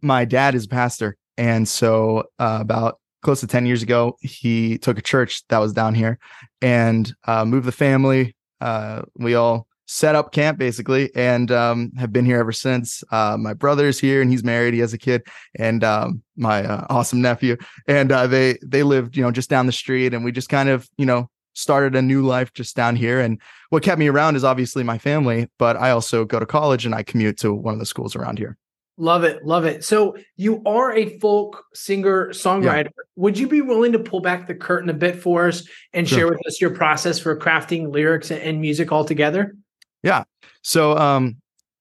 my 0.00 0.24
dad 0.24 0.54
is 0.54 0.64
a 0.64 0.68
pastor, 0.68 1.18
and 1.36 1.68
so 1.68 2.24
uh, 2.38 2.58
about 2.62 3.00
close 3.22 3.40
to 3.40 3.46
10 3.46 3.66
years 3.66 3.82
ago, 3.82 4.16
he 4.20 4.78
took 4.78 4.98
a 4.98 5.02
church 5.02 5.46
that 5.48 5.58
was 5.58 5.74
down 5.74 5.94
here 5.94 6.18
and 6.62 7.14
uh, 7.24 7.44
moved 7.44 7.66
the 7.66 7.72
family. 7.72 8.34
Uh, 8.60 9.02
we 9.16 9.34
all 9.34 9.66
set 9.92 10.14
up 10.14 10.32
camp 10.32 10.58
basically 10.58 11.14
and 11.14 11.52
um, 11.52 11.92
have 11.98 12.12
been 12.12 12.24
here 12.24 12.38
ever 12.38 12.50
since. 12.50 13.04
Uh, 13.10 13.36
my 13.38 13.52
brother's 13.52 14.00
here 14.00 14.22
and 14.22 14.30
he's 14.30 14.42
married. 14.42 14.72
He 14.72 14.80
has 14.80 14.94
a 14.94 14.98
kid 14.98 15.22
and 15.58 15.84
um, 15.84 16.22
my 16.34 16.64
uh, 16.64 16.86
awesome 16.88 17.20
nephew. 17.20 17.58
And 17.86 18.10
uh, 18.10 18.26
they 18.26 18.58
they 18.62 18.84
lived, 18.84 19.18
you 19.18 19.22
know, 19.22 19.30
just 19.30 19.50
down 19.50 19.66
the 19.66 19.72
street. 19.72 20.14
And 20.14 20.24
we 20.24 20.32
just 20.32 20.48
kind 20.48 20.70
of, 20.70 20.88
you 20.96 21.04
know, 21.04 21.28
started 21.52 21.94
a 21.94 22.00
new 22.00 22.22
life 22.22 22.54
just 22.54 22.74
down 22.74 22.96
here. 22.96 23.20
And 23.20 23.38
what 23.68 23.82
kept 23.82 23.98
me 23.98 24.08
around 24.08 24.36
is 24.36 24.44
obviously 24.44 24.82
my 24.82 24.96
family, 24.96 25.50
but 25.58 25.76
I 25.76 25.90
also 25.90 26.24
go 26.24 26.40
to 26.40 26.46
college 26.46 26.86
and 26.86 26.94
I 26.94 27.02
commute 27.02 27.38
to 27.40 27.52
one 27.52 27.74
of 27.74 27.80
the 27.80 27.86
schools 27.86 28.16
around 28.16 28.38
here. 28.38 28.56
Love 28.96 29.24
it. 29.24 29.44
Love 29.44 29.66
it. 29.66 29.84
So 29.84 30.16
you 30.36 30.62
are 30.64 30.96
a 30.96 31.18
folk 31.18 31.64
singer 31.74 32.28
songwriter. 32.28 32.84
Yeah. 32.84 33.04
Would 33.16 33.38
you 33.38 33.46
be 33.46 33.60
willing 33.60 33.92
to 33.92 33.98
pull 33.98 34.20
back 34.20 34.46
the 34.46 34.54
curtain 34.54 34.88
a 34.88 34.94
bit 34.94 35.20
for 35.20 35.48
us 35.48 35.68
and 35.92 36.08
sure. 36.08 36.18
share 36.18 36.28
with 36.28 36.46
us 36.46 36.62
your 36.62 36.70
process 36.70 37.18
for 37.18 37.36
crafting 37.36 37.92
lyrics 37.92 38.30
and 38.30 38.60
music 38.60 38.90
altogether? 38.90 39.54
Yeah. 40.02 40.24
So, 40.62 40.96
um, 40.98 41.36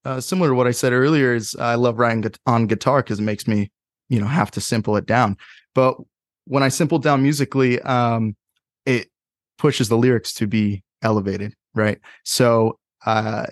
uh, 0.05 0.19
similar 0.19 0.49
to 0.49 0.55
what 0.55 0.67
I 0.67 0.71
said 0.71 0.93
earlier, 0.93 1.35
is 1.35 1.55
I 1.55 1.75
love 1.75 1.99
writing 1.99 2.31
on 2.47 2.67
guitar 2.67 3.03
because 3.03 3.19
it 3.19 3.23
makes 3.23 3.47
me, 3.47 3.71
you 4.09 4.19
know, 4.19 4.25
have 4.27 4.49
to 4.51 4.61
simple 4.61 4.97
it 4.97 5.05
down. 5.05 5.37
But 5.75 5.97
when 6.45 6.63
I 6.63 6.69
simple 6.69 6.97
down 6.97 7.21
musically, 7.21 7.79
um, 7.81 8.35
it 8.85 9.09
pushes 9.59 9.89
the 9.89 9.97
lyrics 9.97 10.33
to 10.35 10.47
be 10.47 10.83
elevated, 11.03 11.53
right? 11.75 11.99
So, 12.25 12.79
uh, 13.05 13.45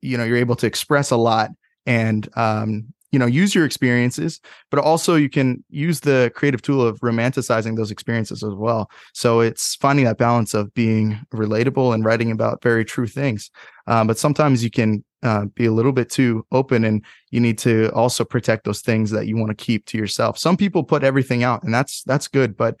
you 0.00 0.16
know, 0.16 0.24
you're 0.24 0.36
able 0.36 0.56
to 0.56 0.66
express 0.66 1.10
a 1.10 1.16
lot 1.16 1.50
and, 1.86 2.28
um, 2.36 2.92
you 3.16 3.18
know, 3.18 3.24
use 3.24 3.54
your 3.54 3.64
experiences, 3.64 4.42
but 4.70 4.78
also 4.78 5.14
you 5.14 5.30
can 5.30 5.64
use 5.70 6.00
the 6.00 6.30
creative 6.34 6.60
tool 6.60 6.86
of 6.86 7.00
romanticizing 7.00 7.74
those 7.74 7.90
experiences 7.90 8.44
as 8.44 8.52
well. 8.52 8.90
So 9.14 9.40
it's 9.40 9.74
finding 9.76 10.04
that 10.04 10.18
balance 10.18 10.52
of 10.52 10.74
being 10.74 11.18
relatable 11.32 11.94
and 11.94 12.04
writing 12.04 12.30
about 12.30 12.62
very 12.62 12.84
true 12.84 13.06
things. 13.06 13.50
Um, 13.86 14.06
but 14.06 14.18
sometimes 14.18 14.62
you 14.62 14.70
can 14.70 15.02
uh, 15.22 15.46
be 15.46 15.64
a 15.64 15.72
little 15.72 15.92
bit 15.92 16.10
too 16.10 16.44
open 16.52 16.84
and 16.84 17.02
you 17.30 17.40
need 17.40 17.56
to 17.60 17.90
also 17.94 18.22
protect 18.22 18.64
those 18.64 18.82
things 18.82 19.10
that 19.12 19.26
you 19.26 19.38
want 19.38 19.48
to 19.48 19.64
keep 19.64 19.86
to 19.86 19.96
yourself. 19.96 20.36
Some 20.36 20.58
people 20.58 20.84
put 20.84 21.02
everything 21.02 21.42
out 21.42 21.62
and 21.62 21.72
that's, 21.72 22.02
that's 22.02 22.28
good. 22.28 22.54
But 22.54 22.76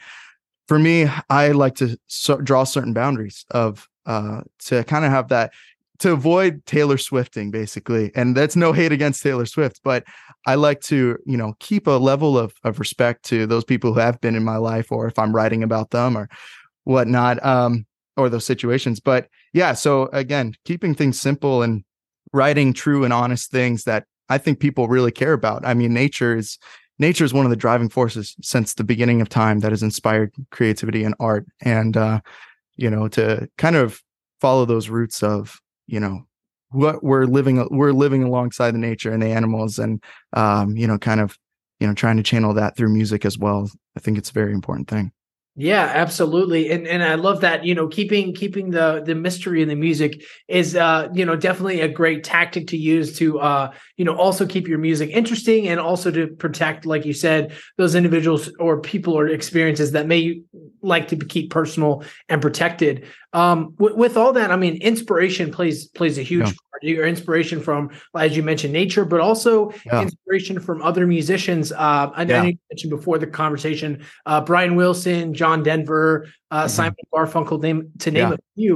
for 0.68 0.78
me, 0.78 1.08
I 1.30 1.52
like 1.52 1.76
to 1.76 1.98
so- 2.08 2.42
draw 2.42 2.64
certain 2.64 2.92
boundaries 2.92 3.46
of 3.52 3.88
uh, 4.04 4.42
to 4.66 4.84
kind 4.84 5.06
of 5.06 5.10
have 5.12 5.28
that 5.28 5.54
to 5.98 6.12
avoid 6.12 6.64
Taylor 6.66 6.98
Swifting, 6.98 7.50
basically. 7.50 8.12
And 8.14 8.36
that's 8.36 8.56
no 8.56 8.72
hate 8.72 8.92
against 8.92 9.22
Taylor 9.22 9.46
Swift, 9.46 9.80
but 9.82 10.04
I 10.46 10.54
like 10.54 10.80
to, 10.82 11.18
you 11.26 11.36
know, 11.36 11.54
keep 11.58 11.86
a 11.86 11.92
level 11.92 12.38
of 12.38 12.54
of 12.64 12.78
respect 12.78 13.24
to 13.26 13.46
those 13.46 13.64
people 13.64 13.92
who 13.92 14.00
have 14.00 14.20
been 14.20 14.36
in 14.36 14.44
my 14.44 14.56
life, 14.56 14.90
or 14.90 15.06
if 15.06 15.18
I'm 15.18 15.34
writing 15.34 15.62
about 15.62 15.90
them 15.90 16.16
or 16.16 16.28
whatnot, 16.84 17.44
um, 17.44 17.84
or 18.16 18.28
those 18.28 18.46
situations. 18.46 19.00
But 19.00 19.28
yeah, 19.52 19.72
so 19.74 20.08
again, 20.12 20.54
keeping 20.64 20.94
things 20.94 21.20
simple 21.20 21.62
and 21.62 21.84
writing 22.32 22.72
true 22.72 23.04
and 23.04 23.12
honest 23.12 23.50
things 23.50 23.84
that 23.84 24.04
I 24.28 24.38
think 24.38 24.60
people 24.60 24.88
really 24.88 25.12
care 25.12 25.32
about. 25.32 25.66
I 25.66 25.74
mean, 25.74 25.92
nature 25.92 26.36
is 26.36 26.58
nature 26.98 27.24
is 27.24 27.34
one 27.34 27.44
of 27.44 27.50
the 27.50 27.56
driving 27.56 27.88
forces 27.88 28.34
since 28.40 28.74
the 28.74 28.84
beginning 28.84 29.20
of 29.20 29.28
time 29.28 29.60
that 29.60 29.72
has 29.72 29.82
inspired 29.82 30.32
creativity 30.50 31.04
and 31.04 31.14
art 31.20 31.46
and 31.60 31.96
uh 31.96 32.20
you 32.76 32.88
know 32.90 33.08
to 33.08 33.48
kind 33.58 33.76
of 33.76 34.00
follow 34.40 34.64
those 34.64 34.88
roots 34.88 35.22
of 35.22 35.60
you 35.86 36.00
know 36.00 36.26
what 36.70 37.02
we're 37.02 37.24
living 37.24 37.66
we're 37.70 37.92
living 37.92 38.22
alongside 38.22 38.72
the 38.72 38.78
nature 38.78 39.12
and 39.12 39.22
the 39.22 39.28
animals 39.28 39.78
and 39.78 40.02
um 40.32 40.76
you 40.76 40.86
know 40.86 40.98
kind 40.98 41.20
of 41.20 41.38
you 41.80 41.86
know 41.86 41.94
trying 41.94 42.16
to 42.16 42.22
channel 42.22 42.54
that 42.54 42.76
through 42.76 42.88
music 42.88 43.24
as 43.24 43.38
well 43.38 43.70
i 43.96 44.00
think 44.00 44.18
it's 44.18 44.30
a 44.30 44.34
very 44.34 44.52
important 44.52 44.88
thing 44.88 45.12
yeah, 45.58 45.90
absolutely. 45.94 46.70
And 46.70 46.86
and 46.86 47.02
I 47.02 47.14
love 47.14 47.40
that, 47.40 47.64
you 47.64 47.74
know, 47.74 47.88
keeping 47.88 48.34
keeping 48.34 48.72
the 48.72 49.02
the 49.02 49.14
mystery 49.14 49.62
in 49.62 49.68
the 49.70 49.74
music 49.74 50.22
is 50.48 50.76
uh, 50.76 51.08
you 51.14 51.24
know, 51.24 51.34
definitely 51.34 51.80
a 51.80 51.88
great 51.88 52.24
tactic 52.24 52.66
to 52.68 52.76
use 52.76 53.16
to 53.18 53.40
uh, 53.40 53.72
you 53.96 54.04
know, 54.04 54.14
also 54.14 54.44
keep 54.44 54.68
your 54.68 54.76
music 54.76 55.08
interesting 55.08 55.66
and 55.66 55.80
also 55.80 56.10
to 56.10 56.26
protect 56.26 56.84
like 56.84 57.06
you 57.06 57.14
said, 57.14 57.54
those 57.78 57.94
individuals 57.94 58.52
or 58.60 58.82
people 58.82 59.14
or 59.14 59.28
experiences 59.28 59.92
that 59.92 60.06
may 60.06 60.42
like 60.82 61.08
to 61.08 61.16
keep 61.16 61.50
personal 61.50 62.04
and 62.28 62.42
protected. 62.42 63.06
Um 63.40 63.58
with, 63.82 63.94
with 64.02 64.14
all 64.20 64.32
that, 64.38 64.48
I 64.50 64.56
mean, 64.64 64.74
inspiration 64.92 65.46
plays 65.56 65.78
plays 65.98 66.16
a 66.18 66.26
huge 66.32 66.48
yeah. 66.48 66.60
part. 66.70 66.82
Your 66.82 67.06
inspiration 67.14 67.58
from 67.66 67.80
as 68.26 68.30
you 68.36 68.42
mentioned 68.50 68.72
nature, 68.82 69.04
but 69.12 69.20
also 69.28 69.52
yeah. 69.86 70.02
inspiration 70.06 70.56
from 70.66 70.76
other 70.90 71.04
musicians. 71.16 71.66
Uh 71.72 72.06
I 72.20 72.22
yeah. 72.22 72.44
you 72.48 72.58
mentioned 72.70 72.92
before 72.98 73.18
the 73.18 73.30
conversation 73.42 73.90
uh 74.30 74.40
Brian 74.48 74.74
Wilson, 74.80 75.22
John 75.40 75.58
Denver, 75.62 76.08
uh, 76.50 76.60
mm-hmm. 76.60 76.76
Simon 76.76 77.04
Garfunkel, 77.12 77.58
name 77.66 77.80
to 78.02 78.10
name 78.10 78.32
a 78.32 78.38
few. 78.56 78.74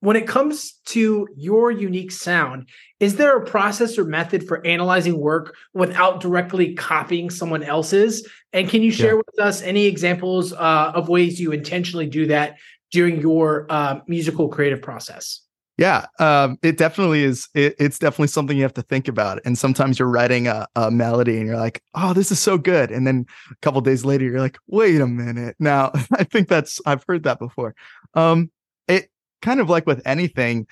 When 0.00 0.16
it 0.22 0.28
comes 0.28 0.56
to 0.94 1.02
your 1.36 1.66
unique 1.72 2.12
sound, 2.12 2.68
is 3.00 3.16
there 3.16 3.36
a 3.36 3.44
process 3.44 3.98
or 3.98 4.04
method 4.04 4.40
for 4.46 4.64
analyzing 4.64 5.16
work 5.18 5.56
without 5.74 6.20
directly 6.20 6.74
copying 6.74 7.30
someone 7.30 7.64
else's? 7.64 8.14
And 8.52 8.70
can 8.70 8.80
you 8.86 8.92
share 8.92 9.16
yeah. 9.16 9.22
with 9.26 9.38
us 9.48 9.56
any 9.72 9.84
examples 9.86 10.52
uh, 10.52 10.92
of 10.98 11.08
ways 11.08 11.40
you 11.40 11.50
intentionally 11.50 12.06
do 12.06 12.26
that 12.34 12.48
during 12.90 13.20
your 13.20 13.66
uh, 13.70 14.00
musical 14.06 14.48
creative 14.48 14.82
process? 14.82 15.42
Yeah, 15.78 16.06
um, 16.18 16.58
it 16.62 16.76
definitely 16.76 17.22
is. 17.22 17.48
It, 17.54 17.76
it's 17.78 18.00
definitely 18.00 18.26
something 18.28 18.56
you 18.56 18.64
have 18.64 18.74
to 18.74 18.82
think 18.82 19.06
about. 19.06 19.40
And 19.44 19.56
sometimes 19.56 19.96
you're 19.96 20.08
writing 20.08 20.48
a, 20.48 20.66
a, 20.74 20.90
melody 20.90 21.38
and 21.38 21.46
you're 21.46 21.56
like, 21.56 21.82
"Oh, 21.94 22.12
this 22.12 22.32
is 22.32 22.40
so 22.40 22.58
good," 22.58 22.90
and 22.90 23.06
then 23.06 23.26
a 23.52 23.54
couple 23.62 23.80
days 23.80 24.04
later, 24.04 24.24
you're 24.24 24.40
like, 24.40 24.58
"Wait 24.66 25.00
a 25.00 25.06
minute." 25.06 25.54
Now, 25.60 25.92
I 26.12 26.24
think 26.24 26.48
that's 26.48 26.80
I've 26.84 27.04
heard 27.06 27.22
that 27.22 27.38
before. 27.38 27.76
Um, 28.14 28.50
it 28.88 29.08
kind 29.40 29.60
of 29.60 29.70
like 29.70 29.86
with 29.86 30.02
anything, 30.04 30.66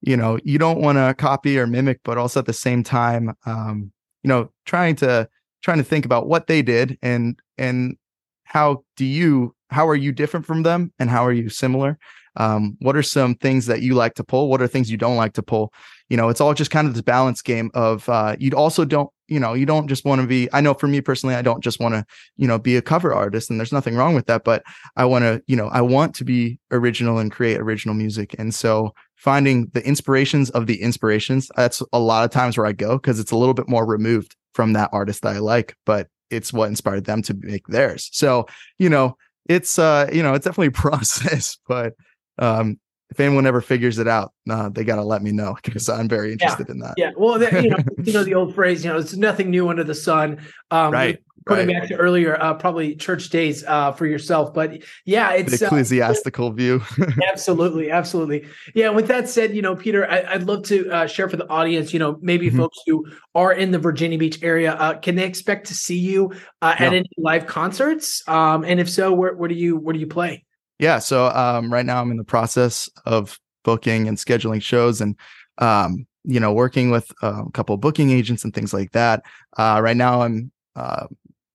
you 0.00 0.16
know, 0.16 0.40
you 0.42 0.58
don't 0.58 0.80
want 0.80 0.98
to 0.98 1.14
copy 1.14 1.56
or 1.56 1.68
mimic, 1.68 2.00
but 2.02 2.18
also 2.18 2.40
at 2.40 2.46
the 2.46 2.52
same 2.52 2.82
time, 2.82 3.36
um, 3.46 3.92
you 4.24 4.28
know, 4.28 4.50
trying 4.66 4.96
to 4.96 5.28
trying 5.62 5.78
to 5.78 5.84
think 5.84 6.04
about 6.04 6.26
what 6.26 6.48
they 6.48 6.62
did 6.62 6.98
and 7.00 7.40
and 7.58 7.96
how 8.42 8.82
do 8.96 9.04
you 9.04 9.54
how 9.70 9.86
are 9.88 9.96
you 9.96 10.12
different 10.12 10.46
from 10.46 10.62
them 10.62 10.92
and 10.98 11.10
how 11.10 11.24
are 11.24 11.32
you 11.32 11.48
similar? 11.48 11.98
Um, 12.36 12.76
what 12.80 12.96
are 12.96 13.02
some 13.02 13.34
things 13.34 13.66
that 13.66 13.82
you 13.82 13.94
like 13.94 14.14
to 14.14 14.24
pull? 14.24 14.48
What 14.48 14.62
are 14.62 14.68
things 14.68 14.90
you 14.90 14.96
don't 14.96 15.16
like 15.16 15.32
to 15.34 15.42
pull? 15.42 15.72
You 16.08 16.16
know 16.16 16.28
it's 16.28 16.40
all 16.40 16.54
just 16.54 16.70
kind 16.70 16.88
of 16.88 16.94
this 16.94 17.02
balance 17.02 17.42
game 17.42 17.70
of 17.74 18.08
uh, 18.08 18.36
you 18.38 18.52
also 18.52 18.84
don't 18.84 19.10
you 19.26 19.38
know 19.38 19.52
you 19.52 19.66
don't 19.66 19.88
just 19.88 20.06
want 20.06 20.22
to 20.22 20.26
be 20.26 20.48
i 20.54 20.60
know 20.62 20.72
for 20.72 20.88
me 20.88 21.02
personally 21.02 21.34
i 21.34 21.42
don't 21.42 21.62
just 21.62 21.80
want 21.80 21.94
to 21.94 22.02
you 22.38 22.48
know 22.48 22.58
be 22.58 22.76
a 22.76 22.82
cover 22.82 23.12
artist 23.12 23.50
and 23.50 23.60
there's 23.60 23.72
nothing 23.74 23.94
wrong 23.94 24.14
with 24.14 24.24
that 24.24 24.42
but 24.42 24.62
i 24.96 25.04
want 25.04 25.22
to 25.22 25.42
you 25.46 25.54
know 25.54 25.68
i 25.68 25.82
want 25.82 26.14
to 26.14 26.24
be 26.24 26.58
original 26.70 27.18
and 27.18 27.30
create 27.30 27.60
original 27.60 27.94
music 27.94 28.34
and 28.38 28.54
so 28.54 28.94
finding 29.16 29.66
the 29.74 29.86
inspirations 29.86 30.48
of 30.50 30.66
the 30.66 30.80
inspirations 30.80 31.50
that's 31.56 31.82
a 31.92 31.98
lot 31.98 32.24
of 32.24 32.30
times 32.30 32.56
where 32.56 32.66
i 32.66 32.72
go 32.72 32.96
because 32.96 33.20
it's 33.20 33.30
a 33.30 33.36
little 33.36 33.52
bit 33.52 33.68
more 33.68 33.84
removed 33.84 34.34
from 34.54 34.72
that 34.72 34.88
artist 34.94 35.20
that 35.20 35.36
i 35.36 35.38
like 35.38 35.76
but 35.84 36.08
it's 36.30 36.52
what 36.52 36.68
inspired 36.68 37.04
them 37.04 37.22
to 37.22 37.34
make 37.40 37.66
theirs. 37.68 38.08
So 38.12 38.46
you 38.78 38.88
know 38.88 39.16
it's 39.48 39.78
uh 39.78 40.08
you 40.12 40.22
know 40.22 40.34
it's 40.34 40.44
definitely 40.44 40.68
a 40.68 40.70
process 40.72 41.58
but 41.66 41.94
um, 42.38 42.78
if 43.10 43.18
anyone 43.20 43.46
ever 43.46 43.60
figures 43.60 43.98
it 43.98 44.06
out, 44.06 44.32
uh, 44.50 44.68
they 44.68 44.84
got 44.84 44.96
to 44.96 45.02
let 45.02 45.22
me 45.22 45.32
know 45.32 45.56
because 45.62 45.88
I'm 45.88 46.08
very 46.08 46.32
interested 46.32 46.66
yeah. 46.68 46.72
in 46.72 46.78
that. 46.80 46.94
Yeah. 46.96 47.10
Well, 47.16 47.42
you 47.42 47.70
know, 47.70 47.76
you 48.02 48.12
know 48.12 48.22
the 48.22 48.34
old 48.34 48.54
phrase, 48.54 48.84
you 48.84 48.90
know, 48.90 48.98
it's 48.98 49.16
nothing 49.16 49.50
new 49.50 49.68
under 49.68 49.84
the 49.84 49.94
sun. 49.94 50.40
Um, 50.70 50.92
right. 50.92 51.18
Putting 51.48 51.68
right. 51.68 51.80
back 51.80 51.88
to 51.88 51.96
earlier, 51.96 52.40
uh, 52.40 52.54
probably 52.54 52.94
church 52.94 53.30
days 53.30 53.64
uh, 53.64 53.92
for 53.92 54.06
yourself, 54.06 54.52
but 54.52 54.82
yeah, 55.04 55.32
it's 55.32 55.58
the 55.58 55.64
uh, 55.64 55.68
ecclesiastical 55.68 56.52
view. 56.52 56.82
absolutely, 57.28 57.90
absolutely. 57.90 58.46
Yeah. 58.74 58.90
With 58.90 59.08
that 59.08 59.28
said, 59.28 59.56
you 59.56 59.62
know, 59.62 59.74
Peter, 59.74 60.08
I, 60.08 60.36
would 60.36 60.46
love 60.46 60.64
to 60.64 60.90
uh, 60.90 61.06
share 61.06 61.28
for 61.28 61.36
the 61.36 61.48
audience. 61.48 61.92
You 61.92 61.98
know, 61.98 62.18
maybe 62.20 62.48
mm-hmm. 62.48 62.58
folks 62.58 62.78
who 62.86 63.06
are 63.34 63.52
in 63.52 63.70
the 63.70 63.78
Virginia 63.78 64.18
Beach 64.18 64.42
area, 64.42 64.74
uh, 64.74 64.98
can 64.98 65.14
they 65.14 65.24
expect 65.24 65.66
to 65.68 65.74
see 65.74 65.98
you 65.98 66.32
uh, 66.60 66.74
at 66.78 66.92
any 66.92 67.08
live 67.16 67.46
concerts? 67.46 68.22
Um, 68.28 68.64
and 68.64 68.78
if 68.78 68.90
so, 68.90 69.12
where, 69.12 69.34
where 69.34 69.48
do 69.48 69.54
you 69.54 69.76
where 69.76 69.94
do 69.94 69.98
you 69.98 70.06
play? 70.06 70.44
Yeah. 70.78 70.98
So 70.98 71.28
um, 71.28 71.72
right 71.72 71.86
now 71.86 72.00
I'm 72.00 72.10
in 72.10 72.16
the 72.16 72.24
process 72.24 72.88
of 73.04 73.38
booking 73.64 74.08
and 74.08 74.16
scheduling 74.16 74.62
shows 74.62 75.00
and, 75.00 75.16
um, 75.58 76.06
you 76.24 76.40
know, 76.40 76.52
working 76.52 76.90
with 76.90 77.10
uh, 77.22 77.44
a 77.46 77.50
couple 77.52 77.74
of 77.74 77.80
booking 77.80 78.10
agents 78.10 78.44
and 78.44 78.54
things 78.54 78.72
like 78.72 78.92
that. 78.92 79.24
Uh, 79.56 79.80
right 79.82 79.96
now 79.96 80.22
I'm 80.22 80.52
uh, 80.76 81.06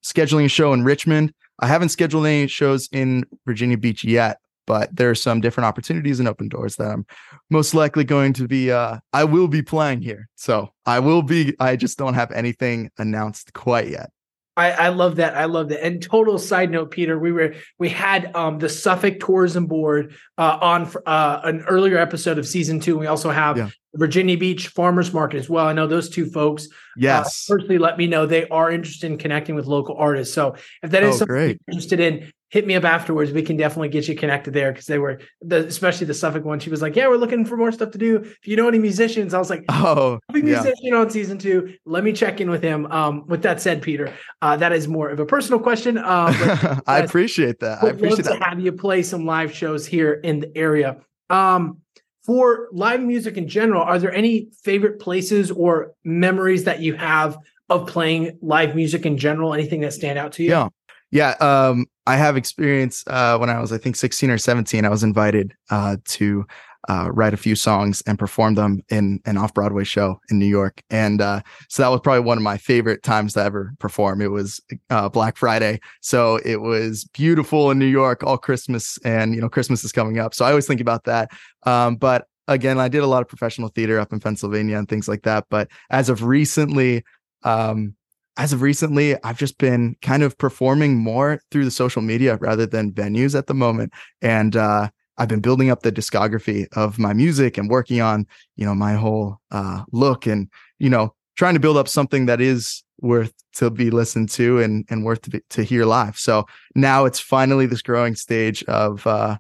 scheduling 0.04 0.46
a 0.46 0.50
show 0.50 0.74
in 0.74 0.84
Richmond. 0.84 1.34
I 1.60 1.68
haven't 1.68 1.90
scheduled 1.90 2.26
any 2.26 2.48
shows 2.48 2.90
in 2.92 3.26
Virginia 3.46 3.78
Beach 3.78 4.04
yet, 4.04 4.40
but 4.66 4.96
there 4.96 5.10
are 5.10 5.16
some 5.16 5.42
different 5.42 5.66
opportunities 5.66 6.20
and 6.20 6.28
open 6.28 6.50
doors 6.50 6.76
that 6.78 6.92
I'm 6.92 7.06
most 7.50 7.74
likely 7.74 8.04
going 8.04 8.34
to 8.34 8.48
be 8.48 8.72
uh 8.72 9.00
I 9.14 9.24
will 9.24 9.48
be 9.48 9.62
playing 9.62 10.02
here. 10.02 10.28
So 10.36 10.70
I 10.86 11.00
will 11.00 11.22
be 11.22 11.56
I 11.60 11.76
just 11.76 11.98
don't 11.98 12.16
have 12.16 12.32
anything 12.32 12.90
announced 12.98 13.54
quite 13.54 13.90
yet. 13.90 14.10
I, 14.56 14.72
I 14.72 14.90
love 14.90 15.16
that. 15.16 15.36
I 15.36 15.46
love 15.46 15.70
that. 15.70 15.84
And 15.84 16.02
total 16.02 16.38
side 16.38 16.70
note, 16.70 16.92
Peter, 16.92 17.18
we 17.18 17.32
were 17.32 17.56
we 17.80 17.90
had 17.90 18.36
um, 18.36 18.60
the 18.60 18.70
Suffolk 18.70 19.20
Tourism 19.20 19.66
Board 19.66 20.16
uh, 20.38 20.58
on 20.62 20.92
uh, 21.06 21.42
an 21.44 21.62
earlier 21.62 21.98
episode 21.98 22.38
of 22.38 22.48
season 22.48 22.80
two. 22.80 22.98
We 22.98 23.08
also 23.08 23.32
have 23.32 23.58
yeah. 23.58 23.70
Virginia 23.96 24.38
Beach 24.38 24.70
Farmers 24.70 25.14
Market 25.14 25.38
as 25.38 25.50
well. 25.50 25.68
I 25.68 25.74
know 25.74 25.88
those 25.88 26.10
two 26.10 26.26
folks. 26.26 26.66
Uh, 26.66 26.98
yes, 26.98 27.50
uh, 27.50 27.56
personally, 27.56 27.78
let 27.78 27.98
me 27.98 28.08
know 28.08 28.26
they 28.26 28.48
are 28.50 28.72
interested 28.72 29.12
in 29.12 29.18
connecting 29.18 29.56
with 29.56 29.66
local 29.66 29.96
artists. 29.96 30.34
So 30.34 30.56
if 30.82 30.92
that 30.92 31.04
is 31.04 31.16
oh, 31.16 31.18
something 31.20 31.34
great. 31.34 31.62
you're 31.68 31.74
interested 31.74 32.00
in, 32.00 32.32
hit 32.50 32.68
me 32.68 32.76
up 32.76 32.84
afterwards. 32.84 33.32
We 33.32 33.42
can 33.42 33.58
definitely 33.58 33.90
get 33.90 34.08
you 34.08 34.16
connected 34.16 34.54
there 34.54 34.72
because 34.72 34.86
they 34.86 35.00
were 35.00 35.20
the 35.42 35.66
especially 35.68 36.08
the 36.08 36.14
Suffolk 36.14 36.44
one. 36.44 36.60
She 36.60 36.70
was 36.70 36.82
like, 36.82 36.96
"Yeah, 36.96 37.08
we're 37.08 37.18
looking 37.18 37.46
for 37.46 37.58
more 37.58 37.72
stuff 37.72 37.92
to 37.92 37.98
do. 37.98 38.18
If 38.18 38.48
you 38.48 38.56
know 38.56 38.68
any 38.68 38.80
musicians," 38.80 39.34
I 39.34 39.40
was 39.40 39.50
like, 39.50 39.66
"Oh, 39.70 40.20
big 40.32 40.48
yeah. 40.48 40.62
musician 40.62 40.94
on 40.94 41.10
season 41.10 41.38
two. 41.38 41.76
Let 41.86 42.04
me 42.04 42.14
check 42.14 42.42
in 42.42 42.50
with 42.50 42.64
him." 42.64 42.86
Um, 42.88 43.28
with 43.28 43.44
that 43.44 43.62
said, 43.62 43.82
Peter, 43.82 44.14
uh, 44.42 44.58
that 44.58 44.72
is 44.72 44.88
more 44.88 45.10
of 45.10 45.20
a 45.20 45.26
personal 45.26 45.60
question. 45.60 45.98
Uh, 45.98 46.80
I 46.88 47.00
appreciate 47.00 47.60
that. 47.60 47.84
I 47.84 47.90
appreciate 47.90 48.26
that. 48.26 48.42
have 48.42 48.60
you 48.60 48.72
play 48.72 49.04
some 49.04 49.26
live 49.26 49.54
shows 49.54 49.86
here 49.86 50.14
in 50.14 50.40
the 50.40 50.58
area. 50.58 50.98
Um, 51.30 51.83
for 52.24 52.70
live 52.72 53.01
music 53.01 53.38
in 53.38 53.48
general, 53.48 53.82
are 53.82 54.00
there 54.00 54.13
any 54.13 54.50
favorite 54.63 55.00
places 55.00 55.51
or 55.51 55.94
memories 56.03 56.63
that 56.63 56.80
you 56.80 56.96
have 56.96 57.38
of 57.70 57.88
playing 57.88 58.38
live 58.42 58.75
music 58.75 59.06
in 59.06 59.18
general? 59.18 59.53
Anything 59.53 59.82
that 59.82 59.94
stand 59.94 60.18
out 60.18 60.32
to 60.34 60.44
you? 60.44 60.50
Yeah. 60.50 60.70
Yeah, 61.12 61.36
um, 61.42 61.86
I 62.08 62.15
have 62.15 62.38
experience 62.38 63.03
uh, 63.06 63.38
when 63.38 63.48
I 63.48 63.60
was, 63.60 63.72
I 63.72 63.77
think, 63.77 63.96
16 63.98 64.32
or 64.32 64.39
17. 64.39 64.84
I 64.84 64.89
was 64.89 65.03
invited 65.03 65.53
uh, 65.70 65.98
to 66.06 66.44
uh, 66.90 67.10
write 67.12 67.34
a 67.34 67.38
few 67.38 67.56
songs 67.56 68.02
and 68.06 68.20
perform 68.20 68.56
them 68.56 68.82
in 68.90 69.20
an 69.25 69.38
off 69.38 69.54
Broadway 69.54 69.84
show 69.84 70.20
in 70.30 70.40
New 70.40 70.46
York. 70.46 70.82
And 70.90 71.22
uh, 71.22 71.42
so 71.70 71.84
that 71.84 71.90
was 71.90 72.02
probably 72.02 72.22
one 72.22 72.38
of 72.38 72.44
my 72.44 72.58
favorite 72.58 73.04
times 73.04 73.34
to 73.34 73.44
ever 73.44 73.74
perform. 73.80 74.22
It 74.22 74.32
was 74.32 74.62
uh, 74.90 75.10
Black 75.10 75.38
Friday. 75.38 75.80
So 76.02 76.38
it 76.46 76.62
was 76.62 77.06
beautiful 77.06 77.72
in 77.72 77.80
New 77.80 77.86
York, 77.86 78.24
all 78.24 78.38
Christmas, 78.38 78.98
and, 79.06 79.34
you 79.34 79.42
know, 79.42 79.50
Christmas 79.50 79.84
is 79.84 79.92
coming 79.92 80.20
up. 80.20 80.34
So 80.34 80.46
I 80.46 80.50
always 80.50 80.68
think 80.68 80.82
about 80.82 81.06
that. 81.06 81.32
Um, 81.63 81.96
but 81.96 82.25
again, 82.48 82.80
I 82.80 82.90
did 82.90 83.04
a 83.04 83.08
lot 83.08 83.22
of 83.22 83.28
professional 83.28 83.70
theater 83.70 84.00
up 84.00 84.12
in 84.12 84.20
Pennsylvania 84.20 84.78
and 84.78 84.90
things 84.90 85.08
like 85.08 85.24
that. 85.24 85.46
But 85.50 85.70
as 85.90 86.10
of 86.10 86.24
recently, 86.24 87.04
um, 87.44 87.96
as 88.36 88.52
of 88.52 88.62
recently, 88.62 89.16
I've 89.24 89.38
just 89.38 89.58
been 89.60 89.96
kind 90.02 90.24
of 90.24 90.38
performing 90.38 90.98
more 90.98 91.40
through 91.52 91.66
the 91.66 91.72
social 91.72 92.02
media 92.02 92.38
rather 92.38 92.66
than 92.66 92.92
venues 92.92 93.38
at 93.38 93.48
the 93.48 93.54
moment. 93.54 93.94
And 94.22 94.56
uh, 94.56 94.90
I've 95.17 95.27
been 95.27 95.41
building 95.41 95.70
up 95.70 95.84
the 95.84 95.91
discography 95.91 96.67
of 96.74 96.98
my 96.98 97.13
music 97.13 97.58
and 97.58 97.70
working 97.70 98.01
on, 98.01 98.25
you 98.55 98.65
know, 98.65 98.75
my 98.75 98.93
whole 98.93 99.39
uh, 99.51 99.84
look 99.91 100.25
and, 100.25 100.50
you 100.79 100.89
know, 100.89 101.13
trying 101.36 101.53
to 101.53 101.60
build 101.60 101.77
up 101.77 101.88
something 101.88 102.25
that 102.25 102.41
is 102.41 102.84
worth 103.01 103.34
to 103.55 103.70
be 103.70 103.91
listened 103.91 104.29
to 104.29 104.60
and, 104.60 104.86
and 104.89 105.03
worth 105.03 105.22
to, 105.22 105.29
be, 105.29 105.41
to 105.50 105.63
hear 105.63 105.86
live. 105.86 106.17
So 106.17 106.46
now 106.75 107.05
it's 107.05 107.20
finally 107.20 107.65
this 107.65 107.82
growing 107.82 108.15
stage 108.15 108.63
of 108.63 109.05
uh, 109.05 109.38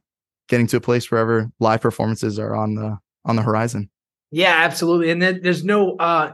getting 0.47 0.67
to 0.67 0.77
a 0.77 0.81
place 0.81 1.09
wherever 1.09 1.49
live 1.59 1.81
performances 1.81 2.37
are 2.37 2.55
on 2.55 2.75
the 2.75 2.97
on 3.25 3.35
the 3.35 3.41
horizon. 3.41 3.89
Yeah, 4.31 4.53
absolutely. 4.63 5.09
And 5.09 5.21
then 5.21 5.39
there's 5.41 5.63
no 5.63 5.95
uh 5.97 6.33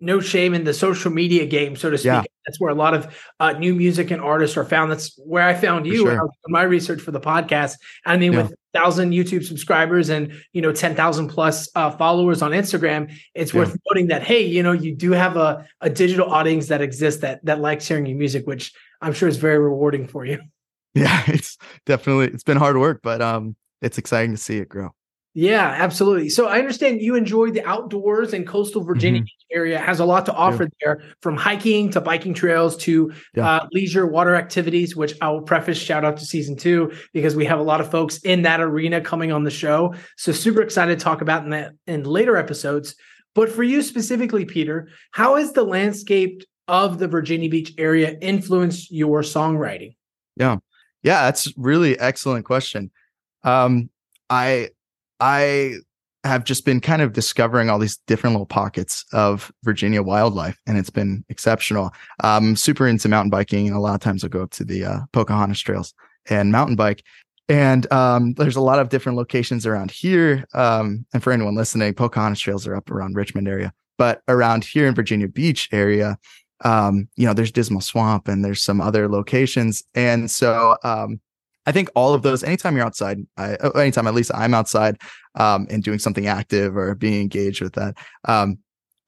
no 0.00 0.20
shame 0.20 0.52
in 0.54 0.64
the 0.64 0.74
social 0.74 1.10
media 1.10 1.46
game, 1.46 1.74
so 1.76 1.90
to 1.90 1.96
speak. 1.96 2.06
Yeah. 2.06 2.22
That's 2.46 2.60
where 2.60 2.70
a 2.70 2.74
lot 2.74 2.94
of 2.94 3.14
uh, 3.40 3.52
new 3.52 3.74
music 3.74 4.10
and 4.10 4.22
artists 4.22 4.56
are 4.56 4.64
found. 4.64 4.90
That's 4.90 5.18
where 5.18 5.42
I 5.42 5.54
found 5.54 5.86
you 5.86 5.96
sure. 5.96 6.30
my 6.48 6.62
research 6.62 7.00
for 7.00 7.10
the 7.10 7.20
podcast. 7.20 7.76
I 8.04 8.16
mean, 8.16 8.32
yeah. 8.32 8.42
with 8.42 8.54
thousand 8.72 9.12
YouTube 9.12 9.44
subscribers 9.44 10.10
and 10.10 10.32
you 10.52 10.62
know 10.62 10.72
ten 10.72 10.94
thousand 10.94 11.28
plus 11.28 11.68
uh, 11.74 11.90
followers 11.90 12.42
on 12.42 12.52
Instagram, 12.52 13.12
it's 13.34 13.52
yeah. 13.52 13.60
worth 13.60 13.76
noting 13.90 14.08
that 14.08 14.22
hey, 14.22 14.44
you 14.44 14.62
know, 14.62 14.72
you 14.72 14.94
do 14.94 15.12
have 15.12 15.36
a, 15.36 15.66
a 15.80 15.90
digital 15.90 16.30
audience 16.30 16.68
that 16.68 16.80
exists 16.80 17.20
that 17.22 17.44
that 17.44 17.60
likes 17.60 17.86
hearing 17.88 18.06
your 18.06 18.18
music, 18.18 18.46
which 18.46 18.72
I'm 19.00 19.12
sure 19.12 19.28
is 19.28 19.36
very 19.36 19.58
rewarding 19.58 20.06
for 20.06 20.24
you. 20.24 20.40
Yeah, 20.94 21.24
it's 21.26 21.58
definitely 21.84 22.28
it's 22.28 22.42
been 22.42 22.56
hard 22.56 22.78
work, 22.78 23.00
but 23.02 23.20
um, 23.20 23.54
it's 23.82 23.98
exciting 23.98 24.30
to 24.30 24.38
see 24.38 24.56
it 24.56 24.70
grow. 24.70 24.95
Yeah, 25.38 25.66
absolutely. 25.66 26.30
So 26.30 26.46
I 26.46 26.58
understand 26.58 27.02
you 27.02 27.14
enjoy 27.14 27.50
the 27.50 27.62
outdoors 27.66 28.32
and 28.32 28.46
coastal 28.46 28.82
Virginia 28.82 29.20
mm-hmm. 29.20 29.54
area 29.58 29.78
has 29.78 30.00
a 30.00 30.04
lot 30.06 30.24
to 30.24 30.32
offer 30.32 30.62
yeah. 30.62 30.68
there 30.80 31.02
from 31.20 31.36
hiking 31.36 31.90
to 31.90 32.00
biking 32.00 32.32
trails 32.32 32.74
to 32.78 33.12
yeah. 33.34 33.46
uh, 33.46 33.68
leisure 33.70 34.06
water 34.06 34.34
activities, 34.34 34.96
which 34.96 35.12
I 35.20 35.28
will 35.28 35.42
preface 35.42 35.76
shout 35.76 36.06
out 36.06 36.16
to 36.16 36.24
season 36.24 36.56
two 36.56 36.90
because 37.12 37.36
we 37.36 37.44
have 37.44 37.58
a 37.58 37.62
lot 37.62 37.82
of 37.82 37.90
folks 37.90 38.16
in 38.20 38.40
that 38.42 38.62
arena 38.62 39.02
coming 39.02 39.30
on 39.30 39.44
the 39.44 39.50
show. 39.50 39.94
So 40.16 40.32
super 40.32 40.62
excited 40.62 40.98
to 40.98 41.04
talk 41.04 41.20
about 41.20 41.44
in 41.44 41.50
that 41.50 41.72
in 41.86 42.04
later 42.04 42.38
episodes. 42.38 42.94
But 43.34 43.50
for 43.50 43.62
you 43.62 43.82
specifically, 43.82 44.46
Peter, 44.46 44.88
how 45.10 45.36
has 45.36 45.52
the 45.52 45.64
landscape 45.64 46.44
of 46.66 46.98
the 46.98 47.08
Virginia 47.08 47.50
Beach 47.50 47.74
area 47.76 48.16
influenced 48.22 48.90
your 48.90 49.20
songwriting? 49.20 49.96
Yeah. 50.36 50.56
Yeah, 51.02 51.24
that's 51.24 51.52
really 51.58 51.98
excellent 51.98 52.46
question. 52.46 52.90
Um, 53.44 53.90
I 54.30 54.70
I 55.20 55.76
have 56.24 56.44
just 56.44 56.64
been 56.64 56.80
kind 56.80 57.02
of 57.02 57.12
discovering 57.12 57.70
all 57.70 57.78
these 57.78 57.98
different 58.06 58.34
little 58.34 58.46
pockets 58.46 59.04
of 59.12 59.52
Virginia 59.62 60.02
wildlife, 60.02 60.58
and 60.66 60.76
it's 60.76 60.90
been 60.90 61.24
exceptional. 61.28 61.92
I'm 62.20 62.56
super 62.56 62.86
into 62.88 63.08
mountain 63.08 63.30
biking, 63.30 63.68
and 63.68 63.76
a 63.76 63.80
lot 63.80 63.94
of 63.94 64.00
times 64.00 64.24
I'll 64.24 64.30
go 64.30 64.42
up 64.42 64.50
to 64.52 64.64
the 64.64 64.84
uh, 64.84 64.98
Pocahontas 65.12 65.60
trails 65.60 65.94
and 66.28 66.50
mountain 66.50 66.76
bike. 66.76 67.02
And 67.48 67.90
um, 67.92 68.34
there's 68.34 68.56
a 68.56 68.60
lot 68.60 68.80
of 68.80 68.88
different 68.88 69.16
locations 69.16 69.66
around 69.66 69.92
here. 69.92 70.44
Um, 70.52 71.06
and 71.14 71.22
for 71.22 71.32
anyone 71.32 71.54
listening, 71.54 71.94
Pocahontas 71.94 72.40
trails 72.40 72.66
are 72.66 72.74
up 72.74 72.90
around 72.90 73.14
Richmond 73.14 73.46
area, 73.46 73.72
but 73.98 74.22
around 74.26 74.64
here 74.64 74.88
in 74.88 74.94
Virginia 74.96 75.28
Beach 75.28 75.68
area, 75.70 76.18
um, 76.64 77.08
you 77.16 77.26
know, 77.26 77.34
there's 77.34 77.52
Dismal 77.52 77.82
Swamp 77.82 78.28
and 78.28 78.44
there's 78.44 78.62
some 78.62 78.80
other 78.80 79.08
locations. 79.08 79.84
And 79.94 80.30
so 80.30 80.76
um, 80.82 81.20
I 81.66 81.72
think 81.72 81.90
all 81.94 82.14
of 82.14 82.22
those, 82.22 82.44
anytime 82.44 82.76
you're 82.76 82.86
outside, 82.86 83.18
I, 83.36 83.56
oh, 83.60 83.70
anytime 83.70 84.06
at 84.06 84.14
least 84.14 84.30
I'm 84.34 84.54
outside 84.54 84.98
um, 85.34 85.66
and 85.68 85.82
doing 85.82 85.98
something 85.98 86.26
active 86.26 86.76
or 86.76 86.94
being 86.94 87.20
engaged 87.20 87.60
with 87.60 87.74
that, 87.74 87.96
um, 88.24 88.58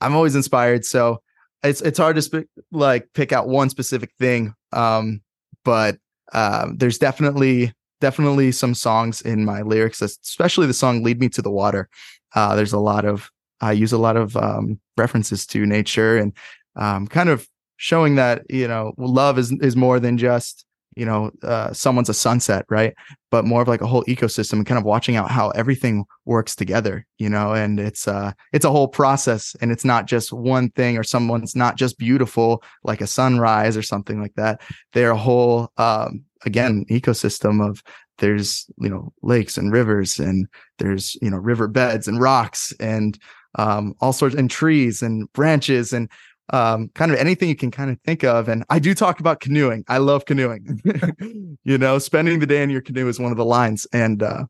I'm 0.01 0.15
always 0.15 0.35
inspired. 0.35 0.85
So 0.85 1.23
it's 1.63 1.81
it's 1.81 1.99
hard 1.99 2.17
to 2.17 2.23
sp- 2.23 2.51
like 2.71 3.09
pick 3.15 3.33
out 3.33 3.49
one 3.49 3.71
specific 3.71 4.13
thing, 4.19 4.55
um, 4.73 5.21
but 5.65 5.99
uh, 6.33 6.69
there's 6.75 6.99
definitely 6.99 7.73
definitely 8.01 8.53
some 8.53 8.75
songs 8.75 9.21
in 9.23 9.45
my 9.45 9.63
lyrics, 9.63 10.03
especially 10.03 10.67
the 10.67 10.75
song 10.75 11.03
"Lead 11.03 11.21
Me 11.21 11.29
to 11.31 11.43
the 11.43 11.51
Water." 11.51 11.89
Uh, 12.35 12.55
there's 12.55 12.73
a 12.73 12.79
lot 12.79 13.05
of 13.05 13.31
I 13.61 13.73
use 13.73 13.93
a 13.93 13.99
lot 13.99 14.17
of 14.17 14.37
um, 14.37 14.81
references 14.97 15.47
to 15.49 15.67
nature 15.67 16.17
and 16.17 16.33
um, 16.77 17.07
kind 17.07 17.29
of 17.29 17.49
showing 17.77 18.17
that 18.17 18.43
you 18.49 18.69
know 18.69 18.93
love 18.97 19.39
is 19.39 19.53
is 19.61 19.77
more 19.77 19.99
than 19.99 20.19
just 20.19 20.65
you 20.99 21.07
know 21.07 21.31
uh, 21.43 21.73
someone's 21.73 22.09
a 22.09 22.15
sunset 22.15 22.65
right? 22.69 22.95
But 23.31 23.45
more 23.45 23.63
of 23.63 23.69
like 23.69 23.83
a 23.83 23.87
whole 23.87 24.05
ecosystem 24.05 24.55
and 24.55 24.67
kind 24.67 24.79
of 24.79 24.85
watching 24.85 25.17
out 25.17 25.31
how 25.31 25.51
everything 25.51 26.05
works 26.25 26.55
together 26.55 27.07
you 27.19 27.29
know? 27.29 27.53
And 27.53 27.79
it's 27.79 28.09
uh 28.09 28.33
it's 28.53 28.65
a 28.65 28.71
whole 28.71 28.89
process 28.89 29.55
and 29.61 29.71
it's 29.71 29.85
not 29.85 30.07
just 30.07 30.33
one 30.33 30.71
thing 30.71 30.97
or 30.97 31.05
someone's 31.05 31.55
not 31.55 31.77
just 31.77 31.99
beautiful 31.99 32.63
like 32.85 33.01
a 33.01 33.07
sunrise 33.07 33.77
or 33.77 33.83
something 33.83 34.21
like 34.21 34.35
that. 34.35 34.61
They're 34.93 35.11
a 35.11 35.17
whole 35.17 35.71
um 35.77 36.25
again 36.45 36.85
ecosystem 36.91 37.67
of 37.67 37.83
there's 38.19 38.67
you 38.79 38.89
know 38.89 39.13
lakes 39.23 39.57
and 39.57 39.73
rivers 39.73 40.19
and 40.19 40.47
there's 40.79 41.17
you 41.23 41.31
know 41.31 41.37
river 41.37 41.69
beds 41.69 42.09
and 42.09 42.21
rocks 42.21 42.73
and 42.81 43.19
um 43.57 43.95
all 44.01 44.13
sorts 44.13 44.35
and 44.35 44.51
trees 44.51 45.03
and 45.03 45.33
branches 45.33 45.93
and 45.93 46.11
um, 46.51 46.91
kind 46.95 47.13
of 47.13 47.19
anything 47.19 47.49
you 47.49 47.57
can 47.57 47.71
kind 47.71 47.91
of 47.91 48.01
think 48.03 48.25
of. 48.25 48.49
And 48.49 48.65
I 48.71 48.79
do 48.79 48.95
talk 48.95 49.21
about 49.21 49.41
canoeing. 49.41 49.85
I 49.89 49.99
love 49.99 50.25
canoeing. 50.25 50.81
you 51.65 51.79
know, 51.79 51.99
spending 51.99 52.39
the 52.39 52.47
day 52.47 52.63
in 52.63 52.71
your 52.71 52.83
canoe 52.83 53.09
is 53.09 53.19
one 53.19 53.31
of 53.31 53.39
the 53.39 53.45
lines, 53.45 53.87
and 53.93 54.23
uh, 54.23 54.45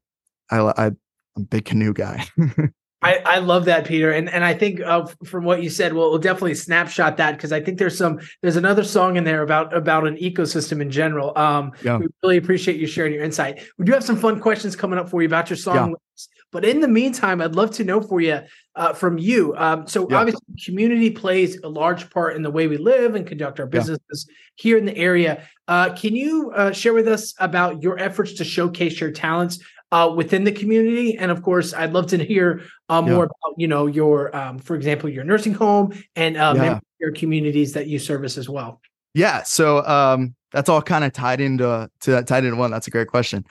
I, 0.51 0.59
I 0.59 0.91
I'm 1.39 1.45
a 1.45 1.47
big 1.47 1.65
canoe 1.65 1.93
guy. 1.93 2.27
I, 3.01 3.19
I 3.25 3.39
love 3.39 3.67
that, 3.67 3.87
Peter, 3.87 4.11
and 4.11 4.29
and 4.29 4.45
I 4.45 4.55
think 4.55 4.81
uh, 4.81 5.07
from 5.25 5.45
what 5.45 5.63
you 5.63 5.71
said, 5.71 5.93
we'll, 5.93 6.11
we'll 6.11 6.19
definitely 6.19 6.57
snapshot 6.57 7.17
that 7.19 7.37
because 7.37 7.53
I 7.53 7.61
think 7.61 7.79
there's 7.79 7.97
some 7.97 8.19
there's 8.43 8.57
another 8.57 8.83
song 8.83 9.15
in 9.15 9.23
there 9.23 9.43
about 9.43 9.73
about 9.73 10.05
an 10.05 10.17
ecosystem 10.17 10.83
in 10.83 10.91
general. 10.91 11.37
Um, 11.39 11.71
yeah. 11.85 11.99
we 11.99 12.09
really 12.25 12.39
appreciate 12.39 12.81
you 12.81 12.89
sharing 12.89 13.15
your 13.15 13.23
insight. 13.23 13.63
We 13.79 13.85
do 13.85 13.93
have 13.93 14.03
some 14.03 14.17
fun 14.17 14.41
questions 14.41 14.75
coming 14.75 14.99
up 14.99 15.09
for 15.09 15.23
you 15.23 15.29
about 15.29 15.49
your 15.49 15.57
song, 15.57 15.91
yeah. 15.91 16.25
But 16.51 16.65
in 16.65 16.81
the 16.81 16.89
meantime, 16.89 17.41
I'd 17.41 17.55
love 17.55 17.73
to 17.73 17.85
know 17.85 18.01
for 18.01 18.21
you 18.21 18.41
uh, 18.75 18.93
from 18.93 19.19
you. 19.19 19.55
Um, 19.57 19.87
so 19.87 20.07
yeah. 20.09 20.19
obviously, 20.19 20.43
community 20.65 21.11
plays 21.11 21.59
a 21.63 21.69
large 21.69 22.11
part 22.11 22.37
in 22.37 22.43
the 22.43 22.51
way 22.51 22.67
we 22.67 22.77
live 22.77 23.15
and 23.15 23.27
conduct 23.27 23.61
our 23.61 23.67
businesses 23.67 24.29
here 24.57 24.79
in 24.79 24.85
the 24.85 24.97
area. 24.97 25.47
Uh, 25.67 25.95
can 25.95 26.17
you 26.17 26.51
uh, 26.55 26.73
share 26.73 26.95
with 26.95 27.09
us 27.09 27.35
about 27.39 27.83
your 27.83 27.99
efforts 27.99 28.35
to 28.35 28.45
showcase 28.45 29.01
your 29.01 29.11
talents? 29.11 29.59
uh, 29.93 30.13
within 30.15 30.45
the 30.45 30.53
community. 30.53 31.17
And 31.17 31.31
of 31.31 31.43
course, 31.43 31.73
I'd 31.73 31.93
love 31.93 32.09
to 32.09 32.19
hear 32.25 32.63
uh, 32.89 33.03
more 33.03 33.11
yeah. 33.11 33.23
about, 33.25 33.55
you 33.57 33.69
know, 33.69 33.87
your, 33.87 34.35
um, 34.37 34.59
for 34.59 34.77
example, 34.77 35.09
your 35.09 35.25
nursing 35.25 35.55
home 35.55 35.93
and 36.17 36.37
uh, 36.37 36.55
yeah. 36.57 36.81
your 37.01 37.13
communities 37.13 37.73
that 37.73 37.87
you 37.87 37.99
service 37.99 38.39
as 38.39 38.49
well. 38.49 38.81
Yeah. 39.15 39.43
So 39.43 39.85
um, 39.87 40.35
that's 40.53 40.69
all 40.69 40.83
kind 40.83 41.05
of 41.05 41.13
tied 41.13 41.41
into 41.41 41.91
to 42.01 42.23
tied 42.23 42.45
into 42.45 42.57
one. 42.57 42.71
That's 42.71 42.87
a 42.87 42.91
great 42.91 43.09
question. 43.09 43.45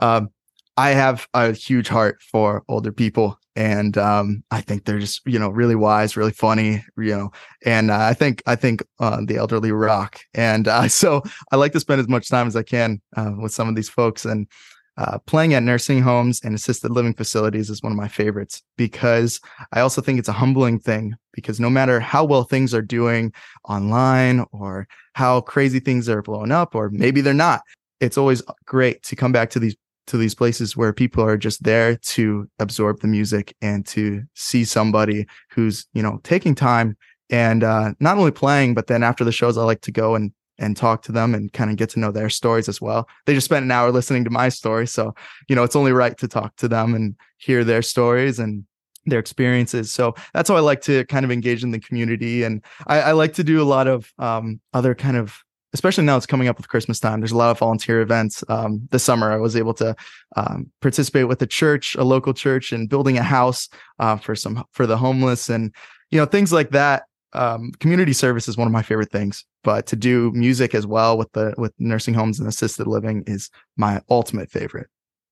Um, 0.00 0.30
I 0.76 0.90
have 0.90 1.28
a 1.34 1.52
huge 1.52 1.88
heart 1.88 2.20
for 2.22 2.64
older 2.68 2.90
people, 2.90 3.38
and 3.54 3.96
um, 3.96 4.42
I 4.50 4.60
think 4.60 4.84
they're 4.84 4.98
just 4.98 5.20
you 5.24 5.38
know 5.38 5.48
really 5.48 5.76
wise, 5.76 6.16
really 6.16 6.32
funny, 6.32 6.84
you 6.96 7.16
know. 7.16 7.32
And 7.64 7.90
uh, 7.90 7.98
I 7.98 8.14
think 8.14 8.42
I 8.46 8.56
think 8.56 8.82
uh, 8.98 9.20
the 9.24 9.36
elderly 9.36 9.72
rock, 9.72 10.20
and 10.34 10.66
uh, 10.66 10.88
so 10.88 11.22
I 11.52 11.56
like 11.56 11.72
to 11.72 11.80
spend 11.80 12.00
as 12.00 12.08
much 12.08 12.28
time 12.28 12.46
as 12.46 12.56
I 12.56 12.62
can 12.62 13.00
uh, 13.16 13.32
with 13.38 13.52
some 13.52 13.68
of 13.68 13.76
these 13.76 13.88
folks. 13.88 14.24
And 14.24 14.48
uh, 14.96 15.18
playing 15.26 15.54
at 15.54 15.62
nursing 15.62 16.00
homes 16.00 16.40
and 16.44 16.54
assisted 16.54 16.90
living 16.90 17.14
facilities 17.14 17.68
is 17.68 17.82
one 17.82 17.90
of 17.90 17.98
my 17.98 18.06
favorites 18.06 18.62
because 18.76 19.40
I 19.72 19.80
also 19.80 20.00
think 20.00 20.20
it's 20.20 20.28
a 20.28 20.32
humbling 20.32 20.78
thing 20.78 21.16
because 21.32 21.58
no 21.58 21.68
matter 21.68 21.98
how 21.98 22.24
well 22.24 22.44
things 22.44 22.72
are 22.72 22.82
doing 22.82 23.32
online 23.68 24.44
or 24.52 24.86
how 25.14 25.40
crazy 25.40 25.80
things 25.80 26.08
are 26.08 26.22
blowing 26.22 26.52
up 26.52 26.76
or 26.76 26.90
maybe 26.90 27.20
they're 27.20 27.34
not, 27.34 27.62
it's 27.98 28.16
always 28.16 28.40
great 28.66 29.02
to 29.04 29.16
come 29.16 29.32
back 29.32 29.50
to 29.50 29.58
these 29.58 29.74
to 30.06 30.16
these 30.16 30.34
places 30.34 30.76
where 30.76 30.92
people 30.92 31.24
are 31.24 31.36
just 31.36 31.62
there 31.62 31.96
to 31.96 32.48
absorb 32.58 33.00
the 33.00 33.08
music 33.08 33.54
and 33.62 33.86
to 33.86 34.22
see 34.34 34.64
somebody 34.64 35.26
who's 35.50 35.86
you 35.94 36.02
know 36.02 36.20
taking 36.24 36.54
time 36.54 36.96
and 37.30 37.64
uh, 37.64 37.92
not 38.00 38.18
only 38.18 38.30
playing 38.30 38.74
but 38.74 38.86
then 38.86 39.02
after 39.02 39.24
the 39.24 39.32
shows 39.32 39.56
i 39.56 39.62
like 39.62 39.80
to 39.80 39.92
go 39.92 40.14
and 40.14 40.32
and 40.58 40.76
talk 40.76 41.02
to 41.02 41.12
them 41.12 41.34
and 41.34 41.52
kind 41.52 41.70
of 41.70 41.76
get 41.76 41.90
to 41.90 42.00
know 42.00 42.12
their 42.12 42.30
stories 42.30 42.68
as 42.68 42.80
well. 42.80 43.08
They 43.26 43.34
just 43.34 43.44
spent 43.44 43.64
an 43.64 43.70
hour 43.70 43.90
listening 43.90 44.24
to 44.24 44.30
my 44.30 44.48
story. 44.48 44.86
So, 44.86 45.14
you 45.48 45.56
know, 45.56 45.64
it's 45.64 45.76
only 45.76 45.92
right 45.92 46.16
to 46.18 46.28
talk 46.28 46.54
to 46.56 46.68
them 46.68 46.94
and 46.94 47.16
hear 47.38 47.64
their 47.64 47.82
stories 47.82 48.38
and 48.38 48.64
their 49.06 49.18
experiences. 49.18 49.92
So 49.92 50.14
that's 50.32 50.48
how 50.48 50.56
I 50.56 50.60
like 50.60 50.80
to 50.82 51.04
kind 51.06 51.24
of 51.24 51.30
engage 51.30 51.62
in 51.62 51.72
the 51.72 51.80
community. 51.80 52.42
And 52.42 52.64
I, 52.86 53.00
I 53.00 53.12
like 53.12 53.34
to 53.34 53.44
do 53.44 53.60
a 53.60 53.64
lot 53.64 53.86
of 53.86 54.12
um, 54.18 54.60
other 54.72 54.94
kind 54.94 55.16
of, 55.16 55.42
especially 55.74 56.04
now 56.04 56.16
it's 56.16 56.24
coming 56.24 56.48
up 56.48 56.56
with 56.56 56.68
Christmas 56.68 56.98
time. 56.98 57.20
There's 57.20 57.32
a 57.32 57.36
lot 57.36 57.50
of 57.50 57.58
volunteer 57.58 58.00
events. 58.00 58.42
Um, 58.48 58.88
this 58.90 59.02
summer, 59.02 59.30
I 59.30 59.36
was 59.36 59.56
able 59.56 59.74
to 59.74 59.94
um, 60.36 60.70
participate 60.80 61.28
with 61.28 61.42
a 61.42 61.46
church, 61.46 61.94
a 61.96 62.04
local 62.04 62.32
church, 62.32 62.72
and 62.72 62.88
building 62.88 63.18
a 63.18 63.22
house 63.22 63.68
uh, 63.98 64.16
for 64.16 64.34
some 64.34 64.64
for 64.72 64.86
the 64.86 64.96
homeless 64.96 65.50
and 65.50 65.74
you 66.10 66.18
know 66.18 66.26
things 66.26 66.52
like 66.52 66.70
that 66.70 67.04
um, 67.34 67.72
community 67.80 68.12
service 68.12 68.48
is 68.48 68.56
one 68.56 68.66
of 68.66 68.72
my 68.72 68.82
favorite 68.82 69.10
things, 69.10 69.44
but 69.62 69.86
to 69.86 69.96
do 69.96 70.30
music 70.32 70.74
as 70.74 70.86
well 70.86 71.18
with 71.18 71.30
the 71.32 71.54
with 71.58 71.72
nursing 71.78 72.14
homes 72.14 72.38
and 72.38 72.48
assisted 72.48 72.86
living 72.86 73.24
is 73.26 73.50
my 73.76 74.00
ultimate 74.08 74.50
favorite. 74.50 74.86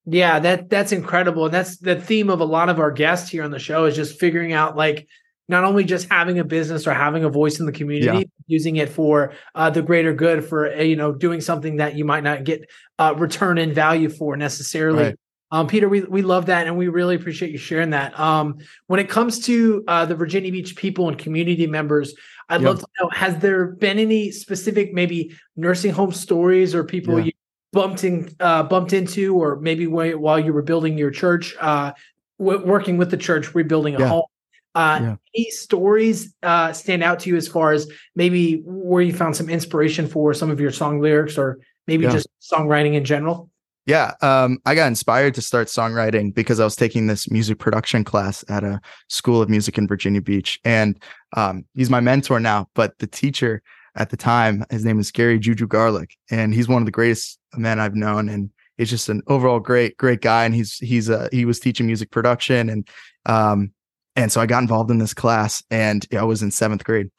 Yeah, 0.04 0.40
that 0.40 0.68
that's 0.68 0.90
incredible, 0.90 1.44
and 1.44 1.54
that's 1.54 1.78
the 1.78 2.00
theme 2.00 2.28
of 2.28 2.40
a 2.40 2.44
lot 2.44 2.68
of 2.68 2.80
our 2.80 2.90
guests 2.90 3.30
here 3.30 3.44
on 3.44 3.52
the 3.52 3.60
show 3.60 3.84
is 3.84 3.94
just 3.94 4.18
figuring 4.18 4.52
out 4.52 4.76
like 4.76 5.06
not 5.48 5.64
only 5.64 5.84
just 5.84 6.08
having 6.08 6.38
a 6.38 6.44
business 6.44 6.86
or 6.86 6.94
having 6.94 7.24
a 7.24 7.28
voice 7.28 7.60
in 7.60 7.66
the 7.66 7.72
community, 7.72 8.18
yeah. 8.18 8.24
using 8.46 8.76
it 8.76 8.88
for 8.88 9.32
uh, 9.54 9.70
the 9.70 9.82
greater 9.82 10.14
good, 10.14 10.44
for 10.44 10.72
uh, 10.72 10.82
you 10.82 10.96
know 10.96 11.12
doing 11.12 11.40
something 11.40 11.76
that 11.76 11.96
you 11.96 12.04
might 12.04 12.24
not 12.24 12.44
get 12.44 12.68
uh, 12.98 13.14
return 13.16 13.58
in 13.58 13.72
value 13.72 14.08
for 14.08 14.36
necessarily. 14.36 15.04
Right. 15.04 15.16
Um, 15.52 15.66
Peter, 15.66 15.86
we, 15.86 16.00
we 16.00 16.22
love 16.22 16.46
that 16.46 16.66
and 16.66 16.78
we 16.78 16.88
really 16.88 17.14
appreciate 17.14 17.52
you 17.52 17.58
sharing 17.58 17.90
that. 17.90 18.18
Um, 18.18 18.56
when 18.86 18.98
it 18.98 19.10
comes 19.10 19.38
to 19.40 19.84
uh, 19.86 20.06
the 20.06 20.14
Virginia 20.14 20.50
Beach 20.50 20.74
people 20.76 21.10
and 21.10 21.18
community 21.18 21.66
members, 21.66 22.14
I'd 22.48 22.62
yep. 22.62 22.68
love 22.68 22.78
to 22.80 22.86
know 22.98 23.10
has 23.10 23.36
there 23.36 23.66
been 23.66 23.98
any 23.98 24.30
specific, 24.30 24.94
maybe 24.94 25.36
nursing 25.54 25.92
home 25.92 26.12
stories 26.12 26.74
or 26.74 26.84
people 26.84 27.18
yeah. 27.18 27.26
you 27.26 27.32
bumped 27.70 28.02
in, 28.02 28.34
uh, 28.40 28.62
bumped 28.62 28.94
into, 28.94 29.36
or 29.36 29.56
maybe 29.56 29.86
while 29.86 30.38
you 30.38 30.54
were 30.54 30.62
building 30.62 30.96
your 30.96 31.10
church, 31.10 31.54
uh, 31.60 31.92
w- 32.38 32.64
working 32.64 32.96
with 32.96 33.10
the 33.10 33.18
church, 33.18 33.54
rebuilding 33.54 33.96
a 33.96 34.00
yeah. 34.00 34.08
home? 34.08 34.24
Uh, 34.74 34.98
yeah. 35.02 35.16
Any 35.34 35.50
stories 35.50 36.34
uh, 36.42 36.72
stand 36.72 37.02
out 37.02 37.20
to 37.20 37.30
you 37.30 37.36
as 37.36 37.46
far 37.48 37.72
as 37.72 37.90
maybe 38.16 38.62
where 38.64 39.02
you 39.02 39.12
found 39.12 39.36
some 39.36 39.50
inspiration 39.50 40.08
for 40.08 40.32
some 40.32 40.50
of 40.50 40.60
your 40.60 40.70
song 40.70 41.00
lyrics 41.00 41.36
or 41.36 41.58
maybe 41.86 42.06
just 42.06 42.26
songwriting 42.40 42.94
in 42.94 43.04
general? 43.04 43.50
Yeah, 43.84 44.12
um, 44.20 44.58
I 44.64 44.76
got 44.76 44.86
inspired 44.86 45.34
to 45.34 45.42
start 45.42 45.66
songwriting 45.66 46.32
because 46.32 46.60
I 46.60 46.64
was 46.64 46.76
taking 46.76 47.08
this 47.08 47.28
music 47.30 47.58
production 47.58 48.04
class 48.04 48.44
at 48.48 48.62
a 48.62 48.80
school 49.08 49.42
of 49.42 49.50
music 49.50 49.76
in 49.76 49.88
Virginia 49.88 50.22
Beach, 50.22 50.60
and 50.64 51.02
um, 51.36 51.64
he's 51.74 51.90
my 51.90 51.98
mentor 51.98 52.38
now. 52.38 52.68
But 52.74 52.96
the 52.98 53.08
teacher 53.08 53.60
at 53.96 54.10
the 54.10 54.16
time, 54.16 54.64
his 54.70 54.84
name 54.84 55.00
is 55.00 55.10
Gary 55.10 55.40
Juju 55.40 55.66
Garlic, 55.66 56.16
and 56.30 56.54
he's 56.54 56.68
one 56.68 56.80
of 56.80 56.86
the 56.86 56.92
greatest 56.92 57.40
men 57.56 57.80
I've 57.80 57.96
known, 57.96 58.28
and 58.28 58.50
he's 58.78 58.88
just 58.88 59.08
an 59.08 59.20
overall 59.26 59.58
great, 59.58 59.96
great 59.96 60.20
guy. 60.20 60.44
And 60.44 60.54
he's 60.54 60.78
he's 60.78 61.10
uh, 61.10 61.28
he 61.32 61.44
was 61.44 61.58
teaching 61.58 61.86
music 61.86 62.12
production, 62.12 62.70
and 62.70 62.88
um, 63.26 63.72
and 64.16 64.30
so 64.30 64.40
I 64.40 64.46
got 64.46 64.62
involved 64.62 64.90
in 64.90 64.98
this 64.98 65.14
class, 65.14 65.62
and 65.70 66.06
I 66.12 66.24
was 66.24 66.42
in 66.42 66.50
seventh 66.50 66.84
grade, 66.84 67.10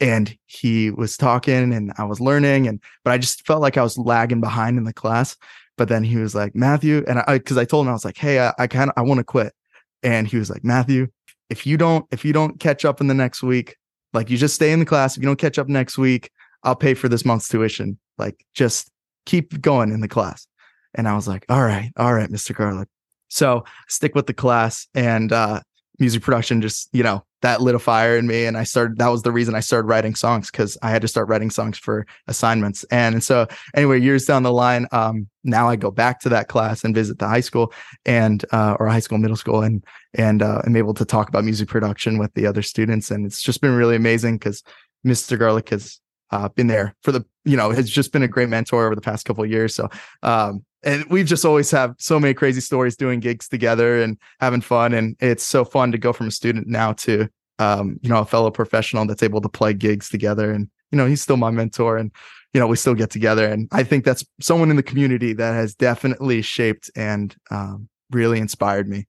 and 0.00 0.36
he 0.46 0.90
was 0.90 1.16
talking, 1.16 1.72
and 1.72 1.92
I 1.98 2.04
was 2.04 2.20
learning, 2.20 2.66
and 2.66 2.80
but 3.04 3.12
I 3.12 3.18
just 3.18 3.46
felt 3.46 3.60
like 3.60 3.76
I 3.76 3.82
was 3.82 3.98
lagging 3.98 4.40
behind 4.40 4.78
in 4.78 4.84
the 4.84 4.92
class. 4.92 5.36
But 5.76 5.88
then 5.88 6.04
he 6.04 6.16
was 6.16 6.34
like, 6.34 6.54
Matthew, 6.54 7.02
and 7.08 7.20
I, 7.26 7.38
cause 7.38 7.56
I 7.56 7.64
told 7.64 7.86
him, 7.86 7.90
I 7.90 7.94
was 7.94 8.04
like, 8.04 8.18
Hey, 8.18 8.38
I, 8.38 8.52
I 8.58 8.66
kind 8.66 8.90
of, 8.90 8.94
I 8.98 9.02
want 9.02 9.16
to 9.16 9.24
quit. 9.24 9.54
And 10.02 10.26
he 10.28 10.36
was 10.36 10.50
like, 10.50 10.62
Matthew, 10.62 11.08
if 11.48 11.66
you 11.66 11.78
don't, 11.78 12.06
if 12.10 12.22
you 12.22 12.34
don't 12.34 12.60
catch 12.60 12.84
up 12.84 13.00
in 13.00 13.06
the 13.06 13.14
next 13.14 13.42
week, 13.42 13.76
like 14.12 14.28
you 14.28 14.36
just 14.36 14.54
stay 14.54 14.72
in 14.72 14.78
the 14.80 14.84
class. 14.84 15.16
If 15.16 15.22
you 15.22 15.26
don't 15.26 15.38
catch 15.38 15.58
up 15.58 15.68
next 15.68 15.96
week, 15.96 16.30
I'll 16.64 16.76
pay 16.76 16.92
for 16.92 17.08
this 17.08 17.24
month's 17.24 17.48
tuition. 17.48 17.98
Like 18.18 18.44
just 18.54 18.90
keep 19.24 19.58
going 19.62 19.90
in 19.90 20.00
the 20.00 20.08
class. 20.08 20.46
And 20.94 21.08
I 21.08 21.14
was 21.14 21.26
like, 21.26 21.46
all 21.48 21.62
right, 21.62 21.90
all 21.96 22.12
right, 22.12 22.28
Mr. 22.28 22.54
Garlic. 22.54 22.88
So 23.28 23.64
stick 23.88 24.14
with 24.14 24.26
the 24.26 24.34
class 24.34 24.86
and 24.94 25.32
uh 25.32 25.60
music 26.00 26.22
production 26.22 26.60
just, 26.60 26.88
you 26.92 27.02
know, 27.02 27.24
that 27.42 27.62
lit 27.62 27.74
a 27.74 27.78
fire 27.78 28.16
in 28.16 28.26
me. 28.26 28.44
And 28.46 28.56
i 28.56 28.64
started 28.64 28.98
that 28.98 29.08
was 29.08 29.22
the 29.22 29.32
reason 29.32 29.54
i 29.54 29.60
started 29.60 29.86
writing 29.86 30.14
songs 30.14 30.50
because 30.50 30.76
i 30.82 30.90
had 30.90 31.02
to 31.02 31.08
start 31.08 31.28
writing 31.28 31.50
songs 31.50 31.78
for 31.78 32.06
assignments. 32.26 32.84
And 32.84 33.22
so 33.22 33.46
anyway 33.74 34.00
years 34.00 34.24
down 34.24 34.42
the 34.42 34.52
line 34.52 34.86
um, 34.92 35.28
now 35.44 35.68
i 35.68 35.76
go 35.76 35.90
back 35.90 36.20
to 36.20 36.28
that 36.30 36.48
class 36.48 36.84
and 36.84 36.94
visit 36.94 37.18
the 37.18 37.28
high 37.28 37.40
school 37.40 37.72
and 38.04 38.44
uh, 38.52 38.76
or 38.78 38.88
high 38.88 39.00
school 39.00 39.18
middle 39.18 39.36
school 39.36 39.62
and 39.62 39.84
and 40.14 40.42
uh, 40.42 40.62
i'm 40.64 40.76
able 40.76 40.94
to 40.94 41.04
talk 41.04 41.28
about 41.28 41.44
music 41.44 41.68
production 41.68 42.18
with 42.18 42.32
the 42.34 42.46
other 42.46 42.62
students. 42.62 43.10
And 43.10 43.26
it's 43.26 43.42
just 43.42 43.60
been 43.60 43.74
really 43.74 43.96
amazing 43.96 44.38
because 44.38 44.62
mr 45.06 45.38
garlic 45.38 45.70
has 45.70 46.00
uh, 46.30 46.48
been 46.48 46.66
there 46.66 46.94
for 47.02 47.12
the 47.12 47.24
you 47.44 47.56
know 47.56 47.70
has 47.70 47.90
just 47.90 48.12
been 48.12 48.22
a 48.22 48.28
great 48.28 48.48
mentor 48.48 48.86
over 48.86 48.94
the 48.94 49.00
past 49.00 49.24
couple 49.24 49.44
years. 49.46 49.74
So 49.74 49.88
um, 50.22 50.64
and 50.82 51.04
we've 51.10 51.26
just 51.26 51.44
always 51.44 51.70
have 51.70 51.94
so 51.98 52.18
many 52.18 52.34
crazy 52.34 52.60
stories 52.60 52.96
doing 52.96 53.20
gigs 53.20 53.48
together 53.48 54.02
and 54.02 54.18
having 54.40 54.60
fun. 54.60 54.94
And 54.94 55.16
it's 55.20 55.44
so 55.44 55.64
fun 55.64 55.92
to 55.92 55.98
go 55.98 56.12
from 56.12 56.28
a 56.28 56.30
student 56.30 56.66
now 56.68 56.92
to, 56.94 57.28
um, 57.58 57.98
you 58.02 58.08
know, 58.08 58.20
a 58.20 58.24
fellow 58.24 58.50
professional 58.50 59.06
that's 59.06 59.22
able 59.22 59.40
to 59.42 59.48
play 59.48 59.74
gigs 59.74 60.08
together. 60.08 60.50
And, 60.50 60.68
you 60.90 60.96
know, 60.96 61.06
he's 61.06 61.20
still 61.20 61.36
my 61.36 61.50
mentor 61.50 61.98
and, 61.98 62.10
you 62.54 62.60
know, 62.60 62.66
we 62.66 62.76
still 62.76 62.94
get 62.94 63.10
together. 63.10 63.46
And 63.46 63.68
I 63.72 63.82
think 63.82 64.04
that's 64.04 64.24
someone 64.40 64.70
in 64.70 64.76
the 64.76 64.82
community 64.82 65.34
that 65.34 65.52
has 65.52 65.74
definitely 65.74 66.42
shaped 66.42 66.90
and 66.96 67.36
um, 67.50 67.88
really 68.10 68.38
inspired 68.38 68.88
me. 68.88 69.06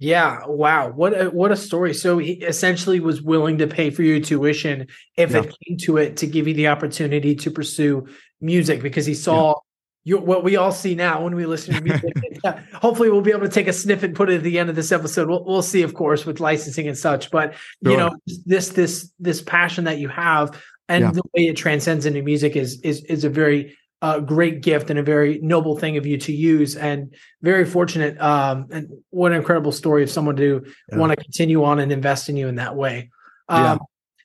Yeah, 0.00 0.46
wow. 0.46 0.90
What 0.90 1.20
a 1.20 1.24
what 1.30 1.50
a 1.50 1.56
story. 1.56 1.92
So 1.92 2.18
he 2.18 2.34
essentially 2.34 3.00
was 3.00 3.20
willing 3.20 3.58
to 3.58 3.66
pay 3.66 3.90
for 3.90 4.04
your 4.04 4.20
tuition 4.20 4.86
if 5.16 5.32
yeah. 5.32 5.38
it 5.38 5.56
came 5.64 5.76
to 5.78 5.96
it 5.96 6.18
to 6.18 6.28
give 6.28 6.46
you 6.46 6.54
the 6.54 6.68
opportunity 6.68 7.34
to 7.34 7.50
pursue 7.50 8.06
music 8.40 8.80
because 8.80 9.06
he 9.06 9.14
saw 9.14 9.48
yeah. 9.48 9.54
You 10.08 10.18
what 10.18 10.42
we 10.42 10.56
all 10.56 10.72
see 10.72 10.94
now 10.94 11.22
when 11.22 11.34
we 11.34 11.44
listen 11.44 11.74
to 11.74 11.80
music. 11.82 12.14
hopefully 12.74 13.10
we'll 13.10 13.20
be 13.20 13.30
able 13.30 13.42
to 13.42 13.48
take 13.48 13.68
a 13.68 13.72
sniff 13.72 14.02
and 14.02 14.14
put 14.14 14.30
it 14.30 14.36
at 14.36 14.42
the 14.42 14.58
end 14.58 14.70
of 14.70 14.76
this 14.76 14.90
episode. 14.90 15.28
We'll, 15.28 15.44
we'll 15.44 15.62
see 15.62 15.82
of 15.82 15.94
course 15.94 16.24
with 16.24 16.40
licensing 16.40 16.88
and 16.88 16.96
such, 16.96 17.30
but 17.30 17.54
sure. 17.84 17.92
you 17.92 17.96
know 17.98 18.16
this 18.46 18.70
this 18.70 19.12
this 19.18 19.42
passion 19.42 19.84
that 19.84 19.98
you 19.98 20.08
have 20.08 20.58
and 20.88 21.04
yeah. 21.04 21.10
the 21.10 21.22
way 21.34 21.48
it 21.48 21.56
transcends 21.56 22.06
into 22.06 22.22
music 22.22 22.56
is 22.56 22.80
is 22.80 23.04
is 23.04 23.24
a 23.24 23.30
very 23.30 23.76
a 24.00 24.20
great 24.20 24.62
gift 24.62 24.90
and 24.90 24.98
a 24.98 25.02
very 25.02 25.40
noble 25.42 25.76
thing 25.76 25.96
of 25.96 26.06
you 26.06 26.16
to 26.16 26.32
use 26.32 26.76
and 26.76 27.14
very 27.42 27.64
fortunate 27.64 28.18
um 28.20 28.66
and 28.70 28.88
what 29.10 29.32
an 29.32 29.38
incredible 29.38 29.72
story 29.72 30.02
of 30.02 30.10
someone 30.10 30.36
to 30.36 30.64
yeah. 30.90 30.98
want 30.98 31.10
to 31.10 31.16
continue 31.16 31.64
on 31.64 31.80
and 31.80 31.92
invest 31.92 32.28
in 32.28 32.36
you 32.36 32.48
in 32.48 32.54
that 32.54 32.76
way 32.76 33.10
um. 33.48 33.78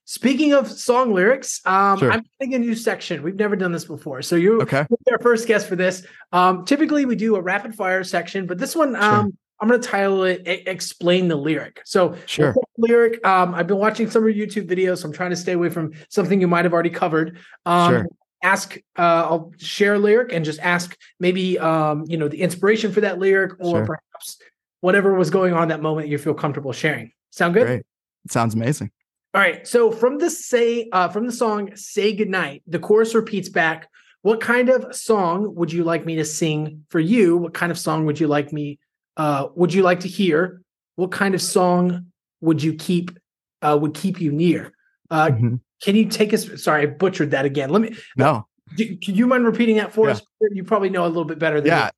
Speaking 0.05 0.53
of 0.53 0.69
song 0.69 1.13
lyrics 1.13 1.61
um 1.65 1.97
sure. 1.97 2.11
i'm 2.11 2.23
getting 2.39 2.55
a 2.55 2.59
new 2.59 2.75
section 2.75 3.23
we've 3.23 3.35
never 3.35 3.55
done 3.55 3.71
this 3.71 3.85
before 3.85 4.21
so 4.21 4.35
you're, 4.35 4.61
okay. 4.61 4.85
our 5.11 5.19
first 5.19 5.47
guest 5.47 5.67
for 5.67 5.75
this 5.75 6.05
um 6.31 6.65
typically 6.65 7.05
we 7.05 7.15
do 7.15 7.35
a 7.35 7.41
rapid 7.41 7.73
fire 7.73 8.03
section 8.03 8.45
but 8.45 8.57
this 8.57 8.75
one 8.75 8.95
um 8.95 9.25
sure. 9.25 9.31
I'm 9.59 9.69
going 9.69 9.79
to 9.79 9.87
title 9.87 10.23
it 10.23 10.41
"Explain 10.45 11.29
the 11.29 11.37
Lyric." 11.37 11.79
So, 11.85 12.17
sure. 12.25 12.53
Lyric. 12.77 13.25
Um, 13.25 13.55
I've 13.55 13.67
been 13.67 13.77
watching 13.77 14.09
some 14.09 14.27
of 14.27 14.35
your 14.35 14.45
YouTube 14.45 14.67
videos, 14.67 14.97
so 14.97 15.07
I'm 15.07 15.13
trying 15.13 15.29
to 15.29 15.37
stay 15.37 15.53
away 15.53 15.69
from 15.69 15.93
something 16.09 16.41
you 16.41 16.49
might 16.49 16.65
have 16.65 16.73
already 16.73 16.89
covered. 16.89 17.37
Um, 17.65 17.93
sure 17.93 18.05
ask 18.43 18.77
uh, 18.97 19.01
I'll 19.01 19.53
share 19.57 19.95
a 19.95 19.99
lyric 19.99 20.33
and 20.33 20.45
just 20.45 20.59
ask 20.59 20.97
maybe 21.19 21.57
um, 21.57 22.03
you 22.07 22.17
know 22.17 22.27
the 22.27 22.41
inspiration 22.41 22.91
for 22.91 23.01
that 23.01 23.17
lyric 23.17 23.53
or 23.59 23.77
sure. 23.77 23.85
perhaps 23.85 24.37
whatever 24.81 25.13
was 25.13 25.29
going 25.29 25.53
on 25.53 25.69
that 25.69 25.81
moment 25.81 26.09
you 26.09 26.17
feel 26.17 26.33
comfortable 26.33 26.73
sharing. 26.73 27.11
Sound 27.31 27.53
good? 27.55 27.65
Great. 27.65 27.83
Sounds 28.29 28.53
amazing. 28.53 28.91
All 29.33 29.41
right. 29.41 29.67
So 29.67 29.91
from 29.91 30.19
the 30.19 30.29
say 30.29 30.89
uh, 30.91 31.09
from 31.09 31.25
the 31.25 31.31
song 31.31 31.75
"Say 31.75 32.13
Goodnight," 32.13 32.63
the 32.67 32.79
chorus 32.79 33.15
repeats 33.15 33.49
back. 33.49 33.89
What 34.21 34.39
kind 34.39 34.69
of 34.69 34.95
song 34.95 35.53
would 35.55 35.73
you 35.73 35.83
like 35.83 36.05
me 36.05 36.15
to 36.15 36.23
sing 36.23 36.85
for 36.89 36.99
you? 36.99 37.35
What 37.35 37.53
kind 37.53 37.71
of 37.71 37.77
song 37.77 38.05
would 38.05 38.19
you 38.19 38.27
like 38.27 38.53
me? 38.53 38.79
Uh, 39.17 39.47
would 39.55 39.73
you 39.73 39.83
like 39.83 39.99
to 40.01 40.07
hear? 40.07 40.61
What 40.95 41.11
kind 41.11 41.35
of 41.35 41.41
song 41.41 42.07
would 42.41 42.63
you 42.63 42.73
keep? 42.73 43.11
Uh, 43.61 43.77
would 43.81 43.93
keep 43.93 44.21
you 44.21 44.31
near? 44.31 44.71
Uh, 45.09 45.27
mm-hmm. 45.27 45.55
Can 45.81 45.95
you 45.95 46.05
take 46.05 46.33
us? 46.33 46.63
Sorry, 46.63 46.83
I 46.83 46.85
butchered 46.85 47.31
that 47.31 47.45
again. 47.45 47.69
Let 47.69 47.81
me. 47.81 47.95
No. 48.15 48.47
Do, 48.75 48.97
can 48.97 49.15
you 49.15 49.27
mind 49.27 49.45
repeating 49.45 49.77
that 49.77 49.93
for 49.93 50.07
yeah. 50.07 50.13
us? 50.13 50.21
You 50.51 50.63
probably 50.63 50.89
know 50.89 51.05
a 51.05 51.07
little 51.07 51.25
bit 51.25 51.39
better 51.39 51.59
than 51.59 51.67
yeah. 51.67 51.85
Me. 51.85 51.91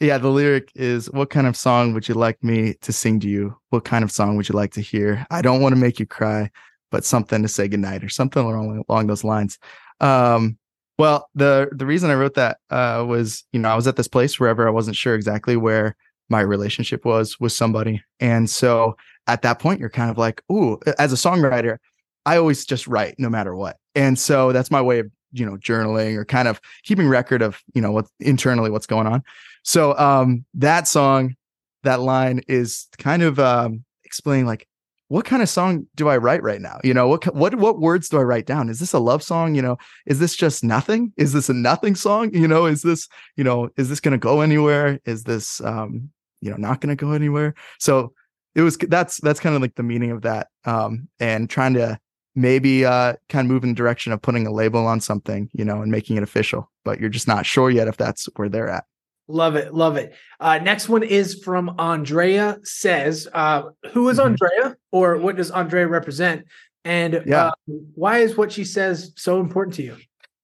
Yeah, 0.00 0.18
the 0.18 0.28
lyric 0.28 0.70
is 0.76 1.10
What 1.10 1.30
kind 1.30 1.46
of 1.46 1.56
song 1.56 1.92
would 1.92 2.08
you 2.08 2.14
like 2.14 2.42
me 2.42 2.74
to 2.82 2.92
sing 2.92 3.18
to 3.20 3.28
you? 3.28 3.56
What 3.70 3.84
kind 3.84 4.04
of 4.04 4.12
song 4.12 4.36
would 4.36 4.48
you 4.48 4.54
like 4.54 4.72
to 4.74 4.80
hear? 4.80 5.26
I 5.30 5.42
don't 5.42 5.60
want 5.60 5.74
to 5.74 5.80
make 5.80 5.98
you 5.98 6.06
cry, 6.06 6.50
but 6.90 7.04
something 7.04 7.42
to 7.42 7.48
say 7.48 7.68
goodnight 7.68 8.04
or 8.04 8.08
something 8.08 8.42
along, 8.42 8.84
along 8.88 9.06
those 9.06 9.24
lines. 9.24 9.58
Um, 10.00 10.58
well, 10.98 11.28
the 11.34 11.68
the 11.72 11.86
reason 11.86 12.10
I 12.10 12.14
wrote 12.14 12.34
that 12.34 12.58
uh, 12.70 13.04
was, 13.06 13.44
you 13.52 13.60
know, 13.60 13.68
I 13.68 13.76
was 13.76 13.86
at 13.86 13.96
this 13.96 14.08
place 14.08 14.40
wherever 14.40 14.66
I 14.66 14.70
wasn't 14.70 14.96
sure 14.96 15.14
exactly 15.14 15.56
where 15.56 15.96
my 16.28 16.40
relationship 16.40 17.04
was 17.04 17.38
with 17.40 17.52
somebody. 17.52 18.02
And 18.20 18.50
so 18.50 18.96
at 19.26 19.42
that 19.42 19.60
point, 19.60 19.80
you're 19.80 19.88
kind 19.88 20.10
of 20.10 20.18
like, 20.18 20.42
ooh, 20.50 20.78
as 20.98 21.12
a 21.12 21.16
songwriter, 21.16 21.78
I 22.26 22.36
always 22.36 22.66
just 22.66 22.86
write 22.86 23.14
no 23.18 23.28
matter 23.28 23.54
what. 23.54 23.76
And 23.94 24.18
so 24.18 24.52
that's 24.52 24.70
my 24.70 24.82
way 24.82 24.98
of, 24.98 25.10
you 25.32 25.46
know, 25.46 25.56
journaling 25.56 26.16
or 26.16 26.24
kind 26.24 26.48
of 26.48 26.60
keeping 26.82 27.08
record 27.08 27.42
of, 27.42 27.62
you 27.74 27.80
know, 27.80 27.92
what 27.92 28.06
internally 28.20 28.70
what's 28.70 28.86
going 28.86 29.06
on. 29.06 29.22
So 29.62 29.96
um 29.98 30.44
that 30.54 30.88
song, 30.88 31.36
that 31.84 32.00
line 32.00 32.40
is 32.48 32.86
kind 32.98 33.22
of 33.22 33.38
um 33.38 33.84
explaining 34.04 34.46
like 34.46 34.66
what 35.08 35.24
kind 35.24 35.42
of 35.42 35.48
song 35.48 35.86
do 35.96 36.08
I 36.08 36.18
write 36.18 36.42
right 36.42 36.60
now? 36.60 36.80
You 36.84 36.94
know, 36.94 37.08
what 37.08 37.34
what 37.34 37.54
what 37.56 37.80
words 37.80 38.08
do 38.08 38.18
I 38.18 38.22
write 38.22 38.46
down? 38.46 38.68
Is 38.68 38.78
this 38.78 38.92
a 38.92 38.98
love 38.98 39.22
song? 39.22 39.54
You 39.54 39.62
know, 39.62 39.78
is 40.06 40.18
this 40.18 40.36
just 40.36 40.62
nothing? 40.62 41.12
Is 41.16 41.32
this 41.32 41.48
a 41.48 41.54
nothing 41.54 41.94
song? 41.94 42.32
You 42.34 42.46
know, 42.46 42.66
is 42.66 42.82
this, 42.82 43.08
you 43.36 43.44
know, 43.44 43.70
is 43.76 43.88
this 43.88 44.00
going 44.00 44.12
to 44.12 44.18
go 44.18 44.40
anywhere? 44.40 45.00
Is 45.04 45.24
this 45.24 45.60
um, 45.62 46.10
you 46.40 46.50
know, 46.50 46.56
not 46.56 46.80
going 46.80 46.94
to 46.96 47.04
go 47.04 47.12
anywhere? 47.12 47.54
So 47.78 48.12
it 48.54 48.62
was 48.62 48.76
that's 48.76 49.18
that's 49.20 49.40
kind 49.40 49.56
of 49.56 49.62
like 49.62 49.74
the 49.74 49.82
meaning 49.82 50.10
of 50.10 50.22
that 50.22 50.48
um 50.64 51.08
and 51.20 51.48
trying 51.48 51.74
to 51.74 51.98
maybe 52.38 52.84
uh, 52.84 53.14
kind 53.28 53.46
of 53.46 53.50
move 53.52 53.64
in 53.64 53.70
the 53.70 53.74
direction 53.74 54.12
of 54.12 54.22
putting 54.22 54.46
a 54.46 54.52
label 54.52 54.86
on 54.86 55.00
something, 55.00 55.50
you 55.52 55.64
know, 55.64 55.82
and 55.82 55.90
making 55.90 56.16
it 56.16 56.22
official. 56.22 56.70
But 56.84 57.00
you're 57.00 57.08
just 57.08 57.26
not 57.26 57.44
sure 57.44 57.68
yet 57.68 57.88
if 57.88 57.96
that's 57.96 58.28
where 58.36 58.48
they're 58.48 58.68
at. 58.68 58.84
Love 59.30 59.56
it, 59.56 59.74
love 59.74 59.96
it. 59.96 60.14
Uh, 60.40 60.58
next 60.58 60.88
one 60.88 61.02
is 61.02 61.42
from 61.44 61.74
Andrea 61.78 62.58
says, 62.64 63.28
uh, 63.34 63.64
"Who 63.92 64.08
is 64.08 64.18
mm-hmm. 64.18 64.28
Andrea, 64.28 64.76
or 64.90 65.18
what 65.18 65.36
does 65.36 65.50
Andrea 65.50 65.86
represent, 65.86 66.46
and 66.84 67.22
yeah. 67.26 67.48
uh, 67.48 67.52
why 67.94 68.18
is 68.18 68.38
what 68.38 68.50
she 68.50 68.64
says 68.64 69.12
so 69.16 69.40
important 69.40 69.74
to 69.76 69.82
you?" 69.82 69.96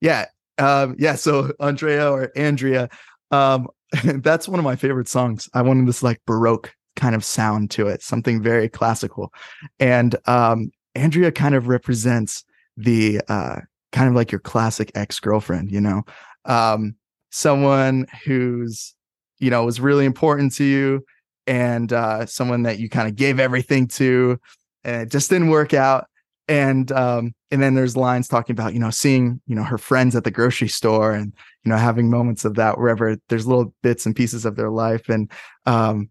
Yeah, 0.03 0.27
um, 0.59 0.97
yeah. 0.99 1.15
So 1.15 1.53
Andrea 1.61 2.11
or 2.11 2.31
Andrea, 2.37 2.91
um, 3.31 3.69
that's 4.05 4.47
one 4.47 4.59
of 4.59 4.65
my 4.65 4.77
favorite 4.77 5.09
songs. 5.09 5.49
I 5.55 5.63
wanted 5.63 5.89
this 5.89 6.03
like 6.03 6.21
baroque 6.27 6.75
kind 6.95 7.15
of 7.15 7.25
sound 7.25 7.71
to 7.73 7.89
it, 7.89 8.03
something 8.03 8.43
very 8.43 8.69
classical, 8.69 9.33
and 9.81 10.15
um, 10.27 10.71
Andrea 10.95 11.33
kind 11.33 11.55
of 11.55 11.69
represents 11.69 12.45
the 12.77 13.23
uh, 13.29 13.61
kind 13.93 14.09
of 14.09 14.15
like 14.15 14.31
your 14.31 14.41
classic 14.41 14.93
ex 14.95 15.21
girlfriend, 15.21 15.71
you 15.71 15.81
know, 15.81 16.03
um, 16.45 16.97
someone 17.35 18.07
who's, 18.25 18.95
you 19.41 19.51
know, 19.51 19.65
was 19.65 19.81
really 19.81 20.05
important 20.05 20.55
to 20.55 20.63
you 20.63 21.05
and 21.49 21.93
uh, 21.93 22.25
someone 22.27 22.63
that 22.63 22.79
you 22.79 22.89
kind 22.89 23.09
of 23.09 23.17
gave 23.17 23.41
everything 23.41 23.89
to 23.89 24.39
and 24.85 25.03
it 25.03 25.11
just 25.11 25.31
didn't 25.31 25.51
work 25.51 25.75
out. 25.75 26.07
And 26.47 26.93
um, 26.93 27.33
and 27.51 27.61
then 27.61 27.75
there's 27.75 27.97
lines 27.97 28.29
talking 28.29 28.53
about, 28.53 28.73
you 28.73 28.79
know, 28.79 28.91
seeing, 28.91 29.41
you 29.47 29.57
know, 29.57 29.65
her 29.65 29.79
friends 29.79 30.15
at 30.15 30.23
the 30.23 30.31
grocery 30.31 30.69
store 30.69 31.11
and, 31.11 31.33
you 31.65 31.71
know, 31.71 31.77
having 31.77 32.09
moments 32.09 32.45
of 32.45 32.55
that 32.55 32.79
wherever 32.79 33.17
there's 33.29 33.49
little 33.49 33.75
bits 33.83 34.07
and 34.07 34.15
pieces 34.15 34.45
of 34.45 34.55
their 34.55 34.71
life. 34.71 35.09
And 35.09 35.29
um, 35.67 36.11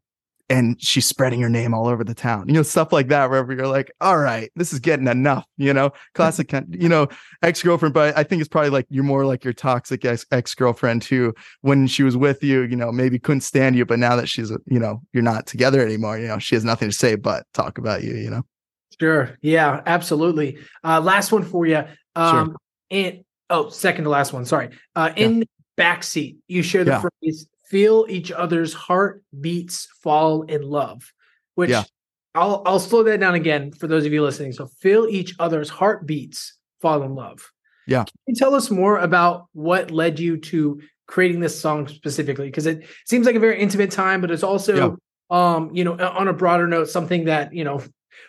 and 0.49 0.81
she's 0.81 1.05
spreading 1.05 1.41
her 1.41 1.49
name 1.49 1.73
all 1.73 1.87
over 1.87 2.03
the 2.03 2.13
town. 2.13 2.47
You 2.47 2.53
know, 2.53 2.63
stuff 2.63 2.91
like 2.91 3.07
that, 3.07 3.29
wherever 3.29 3.53
you're 3.53 3.67
like, 3.67 3.91
all 4.01 4.17
right, 4.17 4.51
this 4.55 4.73
is 4.73 4.79
getting 4.79 5.07
enough, 5.07 5.45
you 5.57 5.73
know, 5.73 5.91
classic, 6.13 6.51
you 6.69 6.89
know, 6.89 7.07
ex 7.41 7.63
girlfriend. 7.63 7.93
But 7.93 8.17
I 8.17 8.23
think 8.23 8.41
it's 8.41 8.49
probably 8.49 8.69
like 8.69 8.85
you're 8.89 9.03
more 9.03 9.25
like 9.25 9.43
your 9.43 9.53
toxic 9.53 10.03
ex 10.05 10.55
girlfriend 10.55 11.03
who, 11.05 11.33
when 11.61 11.87
she 11.87 12.03
was 12.03 12.17
with 12.17 12.43
you, 12.43 12.61
you 12.63 12.75
know, 12.75 12.91
maybe 12.91 13.19
couldn't 13.19 13.41
stand 13.41 13.75
you. 13.75 13.85
But 13.85 13.99
now 13.99 14.15
that 14.15 14.27
she's, 14.27 14.51
you 14.65 14.79
know, 14.79 15.01
you're 15.13 15.23
not 15.23 15.45
together 15.45 15.83
anymore, 15.83 16.17
you 16.19 16.27
know, 16.27 16.39
she 16.39 16.55
has 16.55 16.65
nothing 16.65 16.89
to 16.89 16.95
say 16.95 17.15
but 17.15 17.45
talk 17.53 17.77
about 17.77 18.03
you, 18.03 18.15
you 18.15 18.29
know? 18.29 18.43
Sure. 18.99 19.37
Yeah, 19.41 19.81
absolutely. 19.85 20.59
Uh, 20.83 21.01
last 21.01 21.31
one 21.31 21.43
for 21.43 21.65
you. 21.65 21.83
Um, 22.15 22.49
sure. 22.49 22.55
And, 22.91 23.23
oh, 23.49 23.69
second 23.69 24.03
to 24.03 24.09
last 24.09 24.33
one. 24.33 24.45
Sorry. 24.45 24.69
Uh, 24.95 25.11
in 25.15 25.39
yeah. 25.39 25.43
backseat, 25.77 26.37
you 26.47 26.61
share 26.61 26.83
the 26.83 26.91
yeah. 26.91 27.01
phrase 27.01 27.47
feel 27.73 28.05
each 28.07 28.31
other's 28.31 28.73
heartbeats 28.73 29.87
fall 30.03 30.43
in 30.43 30.61
love 30.61 31.11
which 31.55 31.69
yeah. 31.69 31.83
I'll 32.35 32.63
I'll 32.65 32.79
slow 32.79 33.03
that 33.03 33.19
down 33.19 33.35
again 33.35 33.71
for 33.71 33.87
those 33.87 34.05
of 34.05 34.13
you 34.13 34.23
listening. 34.23 34.53
So 34.53 34.67
feel 34.67 35.07
each 35.07 35.35
other's 35.39 35.69
heartbeats 35.69 36.57
fall 36.81 37.03
in 37.03 37.15
love. 37.15 37.51
Yeah. 37.87 38.05
Can 38.05 38.13
you 38.27 38.35
tell 38.35 38.55
us 38.55 38.71
more 38.71 38.97
about 38.97 39.47
what 39.53 39.91
led 39.91 40.19
you 40.19 40.37
to 40.37 40.81
creating 41.07 41.41
this 41.41 41.59
song 41.59 41.87
specifically? 41.87 42.47
Because 42.47 42.65
it 42.65 42.87
seems 43.05 43.25
like 43.25 43.35
a 43.35 43.39
very 43.39 43.59
intimate 43.59 43.91
time, 43.91 44.21
but 44.21 44.31
it's 44.31 44.43
also 44.43 44.97
yeah. 45.31 45.55
um, 45.55 45.69
you 45.75 45.83
know, 45.83 45.93
on 45.93 46.27
a 46.27 46.33
broader 46.33 46.67
note, 46.67 46.89
something 46.89 47.25
that, 47.25 47.53
you 47.53 47.63
know, 47.63 47.83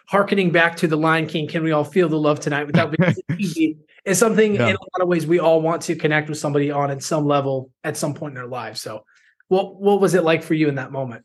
harkening 0.09 0.51
back 0.51 0.77
to 0.79 0.89
the 0.89 0.97
Lion 0.97 1.27
King, 1.27 1.47
can 1.47 1.63
we 1.63 1.73
all 1.73 1.85
feel 1.85 2.09
the 2.09 2.19
love 2.19 2.41
tonight 2.41 2.67
without 2.67 2.95
being 2.97 3.15
easy? 3.39 3.79
Is 4.05 4.19
something 4.19 4.57
yeah. 4.57 4.69
in 4.69 4.77
a 4.77 4.81
lot 4.81 5.01
of 5.01 5.09
ways 5.09 5.27
we 5.27 5.39
all 5.39 5.63
want 5.63 5.81
to 5.83 5.97
connect 5.97 6.29
with 6.29 6.37
somebody 6.37 6.71
on 6.71 6.91
at 6.91 7.03
some 7.03 7.25
level 7.25 7.71
at 7.85 7.97
some 7.97 8.13
point 8.13 8.33
in 8.33 8.35
their 8.35 8.47
lives. 8.47 8.83
So 8.83 9.05
what 9.49 9.81
what 9.81 10.01
was 10.01 10.15
it 10.15 10.25
like 10.25 10.43
for 10.43 10.55
you 10.55 10.69
in 10.69 10.77
that 10.77 10.93
moment? 10.93 11.25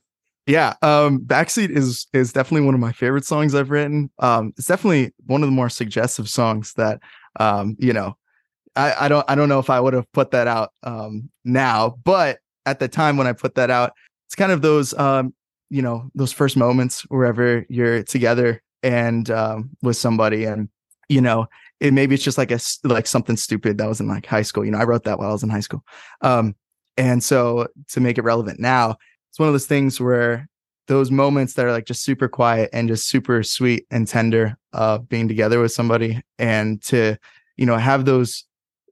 Yeah, 0.49 0.73
um, 0.81 1.19
Backseat 1.19 1.69
is 1.69 2.07
is 2.11 2.33
definitely 2.33 2.65
one 2.65 2.73
of 2.73 2.79
my 2.79 2.91
favorite 2.91 3.25
songs 3.25 3.53
I've 3.53 3.69
written. 3.69 4.09
Um, 4.17 4.53
it's 4.57 4.67
definitely 4.67 5.13
one 5.27 5.43
of 5.43 5.47
the 5.47 5.55
more 5.55 5.69
suggestive 5.69 6.27
songs 6.27 6.73
that 6.73 7.01
um, 7.39 7.75
you 7.79 7.93
know, 7.93 8.17
I, 8.75 9.05
I 9.05 9.07
don't 9.09 9.25
I 9.29 9.35
don't 9.35 9.49
know 9.49 9.59
if 9.59 9.69
I 9.69 9.79
would 9.79 9.93
have 9.93 10.11
put 10.11 10.31
that 10.31 10.47
out 10.47 10.71
um 10.83 11.29
now, 11.45 11.97
but 12.03 12.39
at 12.65 12.79
the 12.79 12.87
time 12.87 13.15
when 13.17 13.27
I 13.27 13.33
put 13.33 13.55
that 13.55 13.69
out, 13.69 13.93
it's 14.27 14.35
kind 14.35 14.51
of 14.51 14.61
those 14.61 14.93
um, 14.95 15.33
you 15.69 15.81
know, 15.81 16.09
those 16.15 16.31
first 16.31 16.57
moments 16.57 17.01
wherever 17.09 17.65
you're 17.69 18.01
together 18.03 18.63
and 18.81 19.29
um 19.29 19.69
with 19.81 19.97
somebody 19.97 20.45
and 20.45 20.69
you 21.09 21.21
know, 21.21 21.47
it 21.79 21.93
maybe 21.93 22.15
it's 22.15 22.23
just 22.23 22.37
like 22.39 22.51
a 22.51 22.59
like 22.83 23.05
something 23.05 23.37
stupid 23.37 23.77
that 23.77 23.87
was 23.87 23.99
in 23.99 24.07
like 24.07 24.25
high 24.25 24.41
school. 24.41 24.65
You 24.65 24.71
know, 24.71 24.79
I 24.79 24.85
wrote 24.85 25.03
that 25.03 25.19
while 25.19 25.29
I 25.29 25.33
was 25.33 25.43
in 25.43 25.49
high 25.49 25.59
school. 25.59 25.83
Um 26.21 26.55
And 26.99 27.23
so 27.23 27.67
to 27.91 28.01
make 28.01 28.17
it 28.17 28.23
relevant 28.23 28.59
now, 28.59 28.97
it's 29.29 29.39
one 29.39 29.47
of 29.47 29.53
those 29.53 29.67
things 29.67 30.01
where 30.01 30.49
those 30.87 31.11
moments 31.11 31.53
that 31.53 31.65
are 31.65 31.71
like 31.71 31.85
just 31.85 32.03
super 32.03 32.27
quiet 32.27 32.69
and 32.73 32.89
just 32.89 33.07
super 33.07 33.41
sweet 33.41 33.85
and 33.89 34.05
tender 34.05 34.57
of 34.73 35.07
being 35.07 35.29
together 35.29 35.61
with 35.61 35.71
somebody 35.71 36.21
and 36.39 36.81
to, 36.83 37.15
you 37.55 37.65
know, 37.65 37.77
have 37.77 38.03
those 38.03 38.43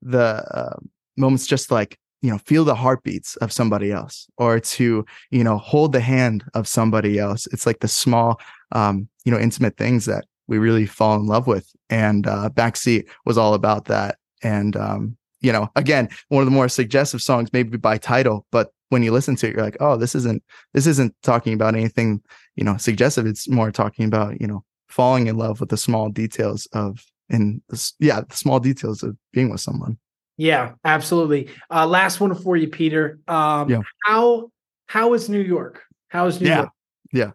the 0.01 0.41
uh, 0.55 0.77
moments 1.17 1.47
just 1.47 1.69
like 1.69 1.99
you 2.21 2.31
know 2.31 2.37
feel 2.37 2.63
the 2.63 2.75
heartbeats 2.75 3.35
of 3.37 3.51
somebody 3.51 3.91
else 3.91 4.27
or 4.37 4.59
to 4.59 5.05
you 5.31 5.43
know 5.43 5.57
hold 5.57 5.91
the 5.91 5.99
hand 5.99 6.45
of 6.53 6.67
somebody 6.67 7.19
else. 7.19 7.45
It's 7.47 7.65
like 7.65 7.79
the 7.79 7.87
small 7.87 8.39
um 8.71 9.09
you 9.25 9.31
know 9.31 9.39
intimate 9.39 9.75
things 9.75 10.05
that 10.05 10.25
we 10.47 10.59
really 10.59 10.85
fall 10.85 11.19
in 11.19 11.25
love 11.25 11.45
with. 11.45 11.69
And 11.89 12.25
uh 12.25 12.49
backseat 12.53 13.09
was 13.25 13.37
all 13.37 13.53
about 13.53 13.85
that. 13.85 14.17
And 14.43 14.77
um 14.77 15.17
you 15.41 15.51
know 15.51 15.69
again 15.75 16.09
one 16.29 16.41
of 16.41 16.45
the 16.45 16.51
more 16.51 16.69
suggestive 16.69 17.21
songs 17.21 17.51
maybe 17.53 17.77
by 17.77 17.97
title 17.97 18.45
but 18.51 18.71
when 18.89 19.03
you 19.03 19.11
listen 19.11 19.35
to 19.35 19.47
it 19.47 19.53
you're 19.55 19.63
like 19.63 19.77
oh 19.79 19.97
this 19.97 20.15
isn't 20.15 20.41
this 20.73 20.87
isn't 20.87 21.13
talking 21.21 21.53
about 21.53 21.75
anything 21.75 22.21
you 22.57 22.63
know 22.63 22.75
suggestive. 22.75 23.25
It's 23.25 23.47
more 23.47 23.71
talking 23.71 24.03
about 24.03 24.41
you 24.41 24.47
know 24.47 24.65
falling 24.89 25.27
in 25.27 25.37
love 25.37 25.61
with 25.61 25.69
the 25.69 25.77
small 25.77 26.09
details 26.09 26.67
of 26.73 27.05
and 27.29 27.61
yeah 27.99 28.21
the 28.27 28.35
small 28.35 28.59
details 28.59 29.03
of 29.03 29.15
being 29.31 29.49
with 29.49 29.61
someone. 29.61 29.97
Yeah 30.35 30.73
absolutely. 30.83 31.49
Uh 31.69 31.87
last 31.87 32.19
one 32.19 32.35
for 32.35 32.57
you 32.57 32.67
peter. 32.67 33.19
Um 33.29 33.69
yeah. 33.69 33.81
how 34.03 34.51
how 34.87 35.13
is 35.13 35.29
new 35.29 35.39
york? 35.39 35.83
How 36.09 36.25
is 36.27 36.41
new 36.41 36.49
yeah. 36.49 36.57
york? 36.57 36.69
Yeah. 37.13 37.31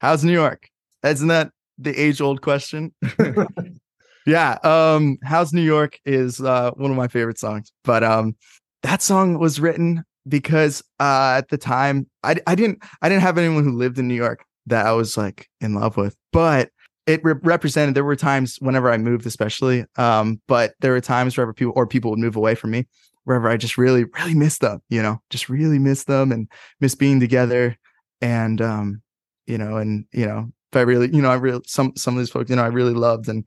How's 0.00 0.22
new 0.22 0.32
york? 0.32 0.68
Isn't 1.02 1.28
that 1.28 1.50
the 1.78 1.98
age 1.98 2.20
old 2.20 2.42
question 2.42 2.94
yeah 4.26 4.58
um 4.64 5.16
how's 5.22 5.52
new 5.52 5.62
york 5.62 5.98
is 6.04 6.40
uh 6.40 6.70
one 6.72 6.90
of 6.90 6.96
my 6.96 7.08
favorite 7.08 7.38
songs 7.38 7.72
but 7.84 8.04
um 8.04 8.36
that 8.82 9.00
song 9.00 9.38
was 9.38 9.60
written 9.60 10.02
because 10.28 10.82
uh 11.00 11.34
at 11.38 11.48
the 11.48 11.56
time 11.56 12.06
i 12.22 12.36
i 12.46 12.54
didn't 12.54 12.82
i 13.00 13.08
didn't 13.08 13.22
have 13.22 13.38
anyone 13.38 13.64
who 13.64 13.72
lived 13.72 13.98
in 13.98 14.08
new 14.08 14.14
york 14.14 14.44
that 14.66 14.84
i 14.84 14.92
was 14.92 15.16
like 15.16 15.48
in 15.60 15.74
love 15.74 15.96
with 15.96 16.16
but 16.32 16.70
it 17.06 17.22
re- 17.22 17.34
represented 17.42 17.94
there 17.94 18.04
were 18.04 18.16
times 18.16 18.56
whenever 18.60 18.90
i 18.90 18.98
moved 18.98 19.26
especially 19.26 19.84
um 19.96 20.40
but 20.48 20.74
there 20.80 20.92
were 20.92 21.00
times 21.00 21.36
wherever 21.36 21.54
people 21.54 21.72
or 21.76 21.86
people 21.86 22.10
would 22.10 22.20
move 22.20 22.36
away 22.36 22.54
from 22.54 22.70
me 22.72 22.84
wherever 23.24 23.48
i 23.48 23.56
just 23.56 23.78
really 23.78 24.04
really 24.16 24.34
missed 24.34 24.60
them 24.60 24.82
you 24.88 25.00
know 25.00 25.18
just 25.30 25.48
really 25.48 25.78
miss 25.78 26.04
them 26.04 26.32
and 26.32 26.48
miss 26.80 26.94
being 26.94 27.20
together 27.20 27.76
and 28.20 28.60
um 28.60 29.00
you 29.46 29.56
know 29.56 29.76
and 29.76 30.04
you 30.12 30.26
know 30.26 30.50
if 30.72 30.76
i 30.76 30.80
really 30.80 31.14
you 31.14 31.22
know 31.22 31.30
i 31.30 31.34
really 31.34 31.62
some 31.66 31.92
some 31.96 32.14
of 32.14 32.18
these 32.18 32.30
folks 32.30 32.50
you 32.50 32.56
know 32.56 32.64
i 32.64 32.68
really 32.68 32.94
loved 32.94 33.28
and 33.28 33.44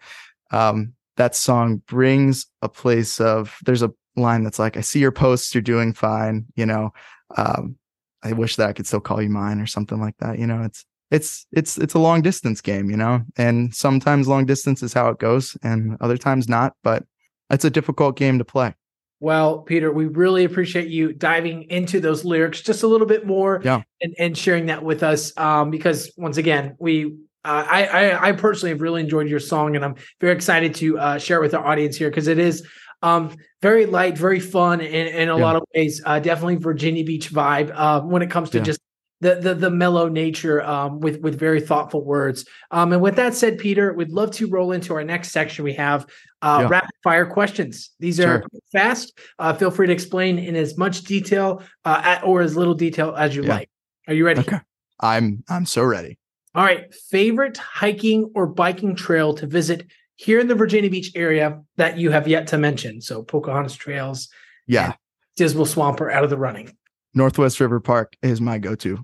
um 0.51 0.93
that 1.17 1.35
song 1.35 1.81
brings 1.87 2.45
a 2.61 2.69
place 2.69 3.19
of 3.19 3.57
there's 3.65 3.83
a 3.83 3.91
line 4.15 4.43
that's 4.43 4.59
like 4.59 4.77
i 4.77 4.81
see 4.81 4.99
your 4.99 5.11
posts 5.11 5.53
you're 5.53 5.61
doing 5.61 5.93
fine 5.93 6.45
you 6.55 6.65
know 6.65 6.91
um 7.37 7.75
i 8.23 8.33
wish 8.33 8.55
that 8.55 8.69
i 8.69 8.73
could 8.73 8.87
still 8.87 8.99
call 8.99 9.21
you 9.21 9.29
mine 9.29 9.59
or 9.59 9.67
something 9.67 9.99
like 9.99 10.17
that 10.17 10.39
you 10.39 10.47
know 10.47 10.61
it's 10.63 10.85
it's 11.11 11.47
it's 11.51 11.77
it's 11.77 11.93
a 11.93 11.99
long 11.99 12.21
distance 12.21 12.61
game, 12.61 12.89
you 12.89 12.97
know, 12.97 13.21
and 13.37 13.73
sometimes 13.73 14.27
long 14.27 14.45
distance 14.45 14.83
is 14.83 14.93
how 14.93 15.09
it 15.09 15.19
goes, 15.19 15.57
and 15.63 15.97
other 16.01 16.17
times 16.17 16.47
not. 16.47 16.75
But 16.83 17.03
it's 17.49 17.65
a 17.65 17.69
difficult 17.69 18.15
game 18.15 18.37
to 18.37 18.45
play. 18.45 18.75
Well, 19.19 19.59
Peter, 19.59 19.91
we 19.91 20.05
really 20.05 20.45
appreciate 20.45 20.87
you 20.87 21.11
diving 21.11 21.63
into 21.63 21.99
those 21.99 22.23
lyrics 22.23 22.61
just 22.61 22.83
a 22.83 22.87
little 22.87 23.07
bit 23.07 23.25
more, 23.25 23.59
yeah. 23.63 23.81
and, 24.01 24.15
and 24.17 24.37
sharing 24.37 24.67
that 24.67 24.83
with 24.83 25.03
us. 25.03 25.35
Um, 25.37 25.71
because 25.71 26.11
once 26.15 26.37
again, 26.37 26.75
we 26.79 27.17
uh, 27.49 27.65
I, 27.67 27.85
I, 27.85 28.27
I 28.29 28.31
personally 28.33 28.69
have 28.69 28.81
really 28.81 29.01
enjoyed 29.01 29.27
your 29.27 29.39
song, 29.39 29.75
and 29.75 29.83
I'm 29.83 29.95
very 30.21 30.33
excited 30.33 30.75
to 30.75 30.99
uh, 30.99 31.17
share 31.17 31.37
it 31.37 31.41
with 31.41 31.55
our 31.55 31.65
audience 31.65 31.97
here 31.97 32.09
because 32.09 32.27
it 32.27 32.37
is 32.37 32.67
um, 33.01 33.35
very 33.61 33.87
light, 33.87 34.15
very 34.17 34.39
fun, 34.39 34.81
in, 34.81 35.07
in 35.07 35.29
a 35.29 35.37
yeah. 35.37 35.43
lot 35.43 35.55
of 35.55 35.63
ways. 35.75 35.99
Uh, 36.05 36.19
definitely 36.19 36.57
Virginia 36.57 37.03
Beach 37.03 37.31
vibe 37.31 37.71
uh, 37.73 38.01
when 38.01 38.21
it 38.21 38.29
comes 38.29 38.51
to 38.51 38.59
yeah. 38.59 38.65
just 38.65 38.79
the 39.21 39.35
the 39.35 39.55
the 39.55 39.69
mellow 39.71 40.07
nature 40.07 40.61
um, 40.61 40.99
with 40.99 41.21
with 41.21 41.39
very 41.39 41.59
thoughtful 41.59 42.05
words. 42.05 42.45
Um, 42.69 42.93
and 42.93 43.01
with 43.01 43.15
that 43.15 43.33
said, 43.33 43.57
Peter, 43.57 43.93
we'd 43.93 44.11
love 44.11 44.29
to 44.33 44.47
roll 44.47 44.71
into 44.71 44.93
our 44.93 45.03
next 45.03 45.31
section. 45.31 45.63
We 45.63 45.73
have 45.73 46.05
uh, 46.43 46.59
yeah. 46.61 46.67
rapid 46.69 46.95
fire 47.03 47.25
questions. 47.25 47.91
These 47.99 48.19
are 48.19 48.41
sure. 48.41 48.61
fast. 48.71 49.17
Uh, 49.39 49.53
feel 49.53 49.71
free 49.71 49.87
to 49.87 49.93
explain 49.93 50.37
in 50.37 50.55
as 50.55 50.77
much 50.77 51.01
detail 51.01 51.63
uh, 51.83 52.01
at, 52.03 52.23
or 52.23 52.41
as 52.41 52.55
little 52.55 52.75
detail 52.75 53.15
as 53.17 53.35
you 53.35 53.41
yeah. 53.41 53.55
like. 53.55 53.69
Are 54.07 54.13
you 54.13 54.25
ready? 54.25 54.41
Okay. 54.41 54.59
I'm 54.99 55.43
I'm 55.49 55.65
so 55.65 55.83
ready. 55.83 56.19
All 56.55 56.63
right. 56.63 56.93
Favorite 57.09 57.57
hiking 57.57 58.31
or 58.35 58.47
biking 58.47 58.95
trail 58.95 59.33
to 59.35 59.47
visit 59.47 59.85
here 60.15 60.39
in 60.39 60.47
the 60.47 60.55
Virginia 60.55 60.89
Beach 60.89 61.11
area 61.15 61.61
that 61.77 61.97
you 61.97 62.11
have 62.11 62.27
yet 62.27 62.47
to 62.47 62.57
mention. 62.57 63.01
So 63.01 63.23
Pocahontas 63.23 63.75
Trails. 63.75 64.27
Yeah. 64.67 64.93
Dismal 65.35 65.65
Swamp 65.65 66.01
are 66.01 66.11
out 66.11 66.23
of 66.23 66.29
the 66.29 66.37
running. 66.37 66.75
Northwest 67.13 67.59
River 67.59 67.79
Park 67.79 68.15
is 68.21 68.41
my 68.41 68.57
go-to. 68.57 68.99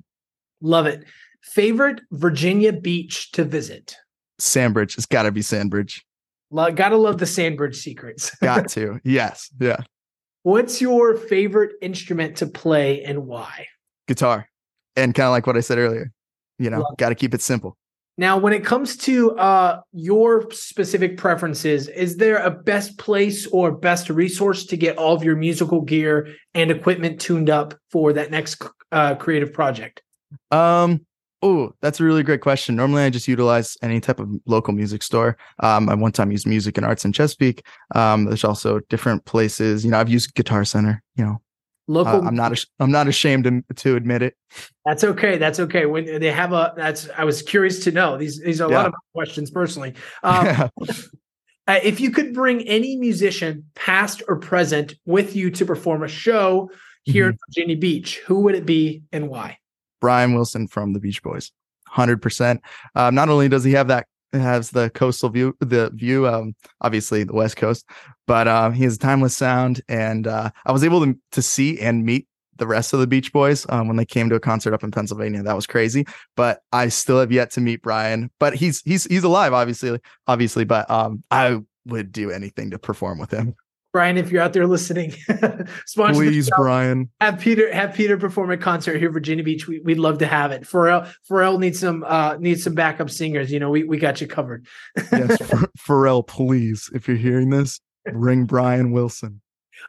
Love 0.61 0.85
it. 0.87 1.05
Favorite 1.41 2.01
Virginia 2.11 2.73
beach 2.73 3.31
to 3.31 3.43
visit? 3.43 3.95
Sandbridge. 4.39 4.97
It's 4.97 5.05
got 5.05 5.23
to 5.23 5.31
be 5.31 5.41
Sandbridge. 5.41 6.03
Lo- 6.51 6.71
gotta 6.71 6.97
love 6.97 7.17
the 7.17 7.25
Sandbridge 7.25 7.75
secrets. 7.75 8.35
got 8.41 8.67
to. 8.69 8.99
Yes. 9.03 9.49
Yeah. 9.59 9.77
What's 10.43 10.81
your 10.81 11.15
favorite 11.15 11.73
instrument 11.81 12.37
to 12.37 12.47
play 12.47 13.03
and 13.03 13.25
why? 13.25 13.67
Guitar. 14.07 14.47
And 14.95 15.13
kind 15.13 15.27
of 15.27 15.31
like 15.31 15.47
what 15.47 15.57
I 15.57 15.61
said 15.61 15.77
earlier, 15.77 16.11
you 16.57 16.69
know, 16.69 16.85
got 16.97 17.09
to 17.09 17.15
keep 17.15 17.33
it 17.33 17.41
simple. 17.41 17.77
Now, 18.17 18.37
when 18.37 18.53
it 18.53 18.63
comes 18.63 18.95
to 18.97 19.31
uh, 19.37 19.81
your 19.91 20.49
specific 20.51 21.17
preferences, 21.17 21.89
is 21.89 22.15
there 22.15 22.37
a 22.37 22.49
best 22.49 22.97
place 22.97 23.45
or 23.47 23.73
best 23.73 24.09
resource 24.09 24.65
to 24.67 24.77
get 24.77 24.97
all 24.97 25.13
of 25.13 25.23
your 25.23 25.35
musical 25.35 25.81
gear 25.81 26.29
and 26.53 26.71
equipment 26.71 27.19
tuned 27.19 27.49
up 27.49 27.73
for 27.91 28.13
that 28.13 28.31
next 28.31 28.63
uh, 28.93 29.15
creative 29.15 29.51
project? 29.51 30.01
Um, 30.49 31.05
oh, 31.41 31.73
that's 31.81 31.99
a 31.99 32.05
really 32.05 32.23
great 32.23 32.39
question. 32.39 32.77
Normally, 32.77 33.03
I 33.03 33.09
just 33.09 33.27
utilize 33.27 33.75
any 33.81 33.99
type 33.99 34.21
of 34.21 34.29
local 34.45 34.73
music 34.73 35.03
store. 35.03 35.35
Um, 35.59 35.89
I 35.89 35.95
one 35.95 36.13
time 36.13 36.31
used 36.31 36.47
Music 36.47 36.77
and 36.77 36.85
Arts 36.85 37.03
in 37.03 37.11
Chesapeake. 37.11 37.65
Um, 37.95 38.25
there's 38.25 38.45
also 38.45 38.79
different 38.87 39.25
places. 39.25 39.83
You 39.83 39.91
know, 39.91 39.99
I've 39.99 40.09
used 40.09 40.35
Guitar 40.35 40.63
Center. 40.63 41.03
You 41.17 41.25
know, 41.25 41.41
local. 41.87 42.23
Uh, 42.23 42.27
I'm 42.27 42.35
not. 42.35 42.65
I'm 42.79 42.91
not 42.91 43.07
ashamed 43.07 43.43
to, 43.45 43.63
to 43.75 43.95
admit 43.95 44.21
it. 44.21 44.35
That's 44.85 45.03
okay. 45.03 45.37
That's 45.37 45.59
okay. 45.59 45.85
When 45.85 46.19
they 46.19 46.31
have 46.31 46.53
a, 46.53 46.73
that's. 46.75 47.09
I 47.17 47.23
was 47.23 47.41
curious 47.41 47.83
to 47.85 47.91
know. 47.91 48.17
These 48.17 48.41
these 48.41 48.61
are 48.61 48.67
a 48.67 48.71
yeah. 48.71 48.77
lot 48.77 48.87
of 48.87 48.93
questions 49.13 49.51
personally. 49.51 49.93
Um, 50.23 50.45
yeah. 50.45 50.67
uh, 51.67 51.79
if 51.83 51.99
you 51.99 52.11
could 52.11 52.33
bring 52.33 52.61
any 52.67 52.95
musician, 52.95 53.65
past 53.75 54.23
or 54.27 54.37
present, 54.37 54.95
with 55.05 55.35
you 55.35 55.51
to 55.51 55.65
perform 55.65 56.03
a 56.03 56.07
show 56.07 56.69
here 57.03 57.25
mm-hmm. 57.25 57.31
in 57.31 57.37
Virginia 57.47 57.77
Beach, 57.77 58.17
who 58.25 58.41
would 58.41 58.55
it 58.55 58.65
be 58.65 59.03
and 59.11 59.29
why? 59.29 59.57
Brian 60.01 60.33
Wilson 60.35 60.67
from 60.67 60.93
the 60.93 60.99
Beach 60.99 61.23
Boys. 61.23 61.51
100%. 61.91 62.59
Um, 62.95 63.15
not 63.15 63.29
only 63.29 63.47
does 63.47 63.63
he 63.63 63.71
have 63.71 63.87
that 63.87 64.07
has 64.33 64.71
the 64.71 64.89
coastal 64.91 65.29
view, 65.29 65.55
the 65.59 65.89
view, 65.93 66.27
um, 66.27 66.55
obviously 66.81 67.23
the 67.23 67.33
West 67.33 67.57
Coast, 67.57 67.85
but 68.27 68.47
um, 68.47 68.73
he 68.73 68.83
has 68.83 68.97
timeless 68.97 69.35
sound. 69.35 69.81
And 69.87 70.27
uh, 70.27 70.49
I 70.65 70.71
was 70.71 70.83
able 70.83 71.05
to, 71.05 71.17
to 71.31 71.41
see 71.41 71.79
and 71.79 72.05
meet 72.05 72.27
the 72.57 72.67
rest 72.67 72.93
of 72.93 72.99
the 72.99 73.07
Beach 73.07 73.33
Boys 73.33 73.65
um, 73.69 73.87
when 73.87 73.97
they 73.97 74.05
came 74.05 74.29
to 74.29 74.35
a 74.35 74.39
concert 74.39 74.73
up 74.73 74.83
in 74.83 74.91
Pennsylvania. 74.91 75.43
That 75.43 75.55
was 75.55 75.67
crazy. 75.67 76.05
But 76.35 76.61
I 76.71 76.89
still 76.89 77.19
have 77.19 77.31
yet 77.31 77.51
to 77.51 77.61
meet 77.61 77.81
Brian. 77.81 78.31
But 78.39 78.55
he's 78.55 78.81
he's 78.81 79.05
he's 79.05 79.23
alive, 79.23 79.53
obviously, 79.53 79.99
obviously. 80.27 80.63
But 80.63 80.89
um, 80.89 81.23
I 81.31 81.59
would 81.85 82.11
do 82.11 82.31
anything 82.31 82.71
to 82.71 82.79
perform 82.79 83.19
with 83.19 83.31
him. 83.31 83.55
Brian, 83.95 84.17
if 84.17 84.29
you're 84.29 84.41
out 84.41 84.51
there 84.51 84.67
listening, 84.67 85.13
please, 85.95 86.49
Brian, 86.57 87.09
have 87.21 87.39
Peter 87.39 87.73
have 87.73 87.93
Peter 87.93 88.17
perform 88.17 88.51
a 88.51 88.57
concert 88.57 88.97
here, 88.97 89.09
Virginia 89.09 89.41
Beach. 89.41 89.69
We, 89.69 89.79
would 89.79 89.99
love 89.99 90.17
to 90.17 90.27
have 90.27 90.51
it. 90.51 90.63
Pharrell 90.63 91.09
Pharrell 91.31 91.57
needs 91.57 91.79
some 91.79 92.03
uh 92.05 92.35
needs 92.35 92.61
some 92.61 92.73
backup 92.73 93.09
singers. 93.09 93.53
You 93.53 93.61
know, 93.61 93.69
we, 93.69 93.85
we 93.85 93.97
got 93.97 94.19
you 94.19 94.27
covered. 94.27 94.67
yes, 94.97 95.37
Pharrell, 95.79 96.27
please, 96.27 96.89
if 96.93 97.07
you're 97.07 97.15
hearing 97.15 97.51
this, 97.51 97.79
bring 98.11 98.43
Brian 98.43 98.91
Wilson. 98.91 99.39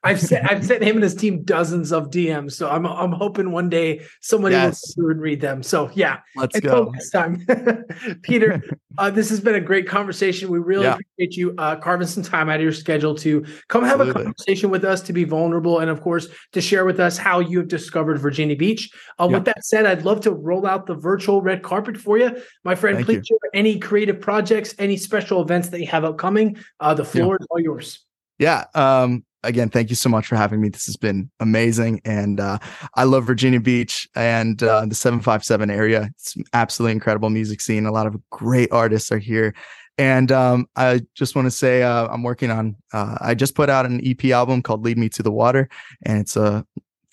I've 0.03 0.20
sent 0.20 0.51
I've 0.51 0.64
sent 0.70 0.83
him 0.83 0.96
and 0.96 1.03
his 1.03 1.14
team 1.14 1.42
dozens 1.42 1.92
of 1.92 2.11
DMs, 2.11 2.53
so 2.53 2.68
I'm 2.68 2.87
I'm 2.87 3.12
hoping 3.12 3.51
one 3.53 3.68
day 3.68 4.03
somebody 4.20 4.55
yes. 4.55 4.94
will 4.96 5.11
and 5.11 5.20
read 5.20 5.40
them. 5.40 5.62
So 5.62 5.90
yeah, 5.94 6.20
let's 6.35 6.59
go 6.61 6.90
next 6.92 7.11
time. 7.11 7.46
Peter, 8.22 8.62
uh, 8.99 9.11
this 9.11 9.29
has 9.31 9.40
been 9.40 9.55
a 9.55 9.61
great 9.61 9.88
conversation. 9.88 10.51
We 10.51 10.59
really 10.59 10.85
yeah. 10.85 10.94
appreciate 10.94 11.37
you 11.37 11.55
uh, 11.59 11.77
carving 11.77 12.07
some 12.07 12.22
time 12.22 12.49
out 12.49 12.57
of 12.57 12.62
your 12.62 12.72
schedule 12.72 13.14
to 13.16 13.44
come 13.68 13.85
Absolutely. 13.85 14.07
have 14.07 14.16
a 14.16 14.25
conversation 14.25 14.70
with 14.70 14.85
us, 14.85 15.01
to 15.03 15.12
be 15.12 15.25
vulnerable, 15.25 15.81
and 15.81 15.90
of 15.90 16.01
course 16.01 16.29
to 16.53 16.61
share 16.61 16.85
with 16.85 17.01
us 17.01 17.16
how 17.16 17.40
you 17.40 17.59
have 17.59 17.68
discovered 17.68 18.18
Virginia 18.18 18.57
Beach. 18.57 18.90
Uh, 19.18 19.27
yeah. 19.29 19.37
With 19.37 19.44
that 19.46 19.64
said, 19.64 19.87
I'd 19.87 20.03
love 20.03 20.20
to 20.22 20.33
roll 20.33 20.66
out 20.66 20.87
the 20.87 20.94
virtual 20.94 21.42
red 21.42 21.62
carpet 21.62 21.96
for 21.96 22.18
you, 22.18 22.42
my 22.64 22.75
friend. 22.75 22.96
Thank 22.96 23.07
please 23.07 23.29
you. 23.31 23.38
share 23.40 23.51
any 23.55 23.79
creative 23.79 24.20
projects, 24.20 24.75
any 24.79 24.96
special 24.96 25.42
events 25.42 25.68
that 25.70 25.81
you 25.81 25.87
have 25.87 26.05
upcoming. 26.05 26.57
Uh, 26.81 26.94
the 26.94 27.05
floor 27.05 27.37
yeah. 27.38 27.44
is 27.44 27.46
all 27.51 27.61
yours. 27.61 28.07
Yeah. 28.38 28.64
Um, 28.75 29.25
again, 29.47 29.69
thank 29.69 29.91
you 29.91 29.97
so 29.97 30.09
much 30.09 30.27
for 30.27 30.37
having 30.37 30.61
me. 30.61 30.69
This 30.69 30.87
has 30.87 30.97
been 30.97 31.31
amazing. 31.41 32.01
And 32.05 32.41
uh, 32.41 32.59
I 32.95 33.05
love 33.05 33.25
Virginia 33.25 33.61
Beach 33.61 34.09
and 34.15 34.63
uh, 34.63 34.87
the 34.87 34.95
757 34.95 35.71
area. 35.71 36.11
It's 36.15 36.37
absolutely 36.53 36.93
incredible 36.93 37.31
music 37.31 37.61
scene. 37.61 37.87
A 37.87 37.93
lot 37.93 38.07
of 38.07 38.17
great 38.31 38.71
artists 38.73 39.11
are 39.13 39.19
here. 39.19 39.55
And 39.99 40.31
um, 40.31 40.67
I 40.77 41.01
just 41.15 41.35
want 41.35 41.47
to 41.47 41.51
say 41.51 41.83
uh, 41.83 42.09
I'm 42.09 42.23
working 42.23 42.51
on, 42.51 42.77
uh, 42.93 43.17
I 43.21 43.35
just 43.35 43.55
put 43.55 43.71
out 43.71 43.87
an 43.87 44.01
EP 44.07 44.27
album 44.27 44.61
called 44.61 44.85
Lead 44.85 44.99
Me 44.99 45.09
to 45.11 45.23
the 45.23 45.33
Water. 45.33 45.71
And 46.03 46.19
it's 46.19 46.37
a 46.37 46.67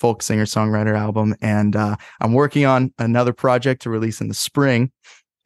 folk 0.04 0.22
singer 0.22 0.44
songwriter 0.44 0.98
album. 0.98 1.34
And 1.42 1.78
uh, 1.78 1.96
I'm 2.20 2.34
working 2.34 2.66
on 2.66 2.94
another 3.00 3.32
project 3.32 3.84
to 3.84 3.90
release 3.90 4.20
in 4.20 4.28
the 4.28 4.34
spring, 4.34 4.92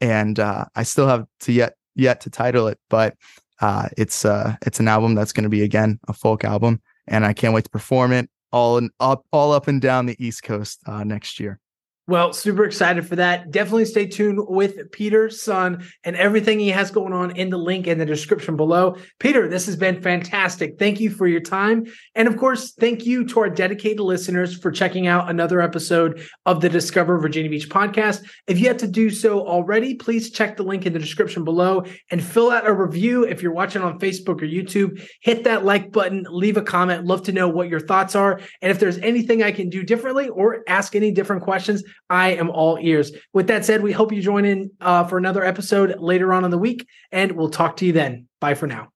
and 0.00 0.38
uh, 0.40 0.64
I 0.74 0.82
still 0.82 1.06
have 1.06 1.26
to 1.42 1.52
yet 1.52 1.74
yet 1.94 2.22
to 2.22 2.30
title 2.30 2.66
it, 2.66 2.78
but 2.90 3.14
uh, 3.60 3.88
it's 3.96 4.24
uh, 4.24 4.56
it's 4.64 4.80
an 4.80 4.88
album 4.88 5.14
that's 5.14 5.32
going 5.32 5.44
to 5.44 5.50
be 5.50 5.62
again 5.62 5.98
a 6.08 6.12
folk 6.12 6.44
album, 6.44 6.80
and 7.06 7.24
I 7.24 7.32
can't 7.32 7.54
wait 7.54 7.64
to 7.64 7.70
perform 7.70 8.12
it 8.12 8.30
all 8.52 8.78
and 8.78 8.90
up 9.00 9.24
all 9.32 9.52
up 9.52 9.68
and 9.68 9.80
down 9.80 10.06
the 10.06 10.16
East 10.24 10.42
Coast 10.42 10.80
uh, 10.86 11.04
next 11.04 11.40
year. 11.40 11.60
Well, 12.08 12.32
super 12.32 12.64
excited 12.64 13.06
for 13.06 13.16
that. 13.16 13.50
Definitely 13.50 13.84
stay 13.84 14.06
tuned 14.06 14.40
with 14.48 14.90
Peter 14.92 15.28
Sun 15.28 15.84
and 16.04 16.16
everything 16.16 16.58
he 16.58 16.70
has 16.70 16.90
going 16.90 17.12
on 17.12 17.36
in 17.36 17.50
the 17.50 17.58
link 17.58 17.86
in 17.86 17.98
the 17.98 18.06
description 18.06 18.56
below. 18.56 18.96
Peter, 19.18 19.46
this 19.46 19.66
has 19.66 19.76
been 19.76 20.00
fantastic. 20.00 20.78
Thank 20.78 21.00
you 21.00 21.10
for 21.10 21.26
your 21.26 21.42
time. 21.42 21.84
And 22.14 22.26
of 22.26 22.38
course, 22.38 22.72
thank 22.72 23.04
you 23.04 23.26
to 23.26 23.40
our 23.40 23.50
dedicated 23.50 24.00
listeners 24.00 24.56
for 24.56 24.70
checking 24.70 25.06
out 25.06 25.28
another 25.28 25.60
episode 25.60 26.26
of 26.46 26.62
the 26.62 26.70
Discover 26.70 27.18
Virginia 27.18 27.50
Beach 27.50 27.68
podcast. 27.68 28.26
If 28.46 28.58
you 28.58 28.68
have 28.68 28.78
to 28.78 28.88
do 28.88 29.10
so 29.10 29.46
already, 29.46 29.94
please 29.94 30.30
check 30.30 30.56
the 30.56 30.62
link 30.62 30.86
in 30.86 30.94
the 30.94 30.98
description 30.98 31.44
below 31.44 31.84
and 32.10 32.24
fill 32.24 32.50
out 32.50 32.66
a 32.66 32.72
review. 32.72 33.24
If 33.24 33.42
you're 33.42 33.52
watching 33.52 33.82
on 33.82 33.98
Facebook 33.98 34.40
or 34.40 34.46
YouTube, 34.46 35.06
hit 35.20 35.44
that 35.44 35.66
like 35.66 35.92
button, 35.92 36.24
leave 36.30 36.56
a 36.56 36.62
comment. 36.62 37.04
Love 37.04 37.24
to 37.24 37.32
know 37.32 37.50
what 37.50 37.68
your 37.68 37.80
thoughts 37.80 38.14
are. 38.14 38.40
And 38.62 38.70
if 38.70 38.80
there's 38.80 38.96
anything 39.00 39.42
I 39.42 39.52
can 39.52 39.68
do 39.68 39.82
differently 39.82 40.30
or 40.30 40.64
ask 40.66 40.96
any 40.96 41.10
different 41.10 41.42
questions, 41.42 41.84
I 42.10 42.30
am 42.30 42.50
all 42.50 42.78
ears. 42.80 43.12
With 43.32 43.48
that 43.48 43.64
said, 43.64 43.82
we 43.82 43.92
hope 43.92 44.12
you 44.12 44.22
join 44.22 44.44
in 44.44 44.70
uh, 44.80 45.04
for 45.04 45.18
another 45.18 45.44
episode 45.44 45.98
later 45.98 46.32
on 46.32 46.44
in 46.44 46.50
the 46.50 46.58
week, 46.58 46.86
and 47.12 47.32
we'll 47.32 47.50
talk 47.50 47.76
to 47.78 47.86
you 47.86 47.92
then. 47.92 48.28
Bye 48.40 48.54
for 48.54 48.66
now. 48.66 48.92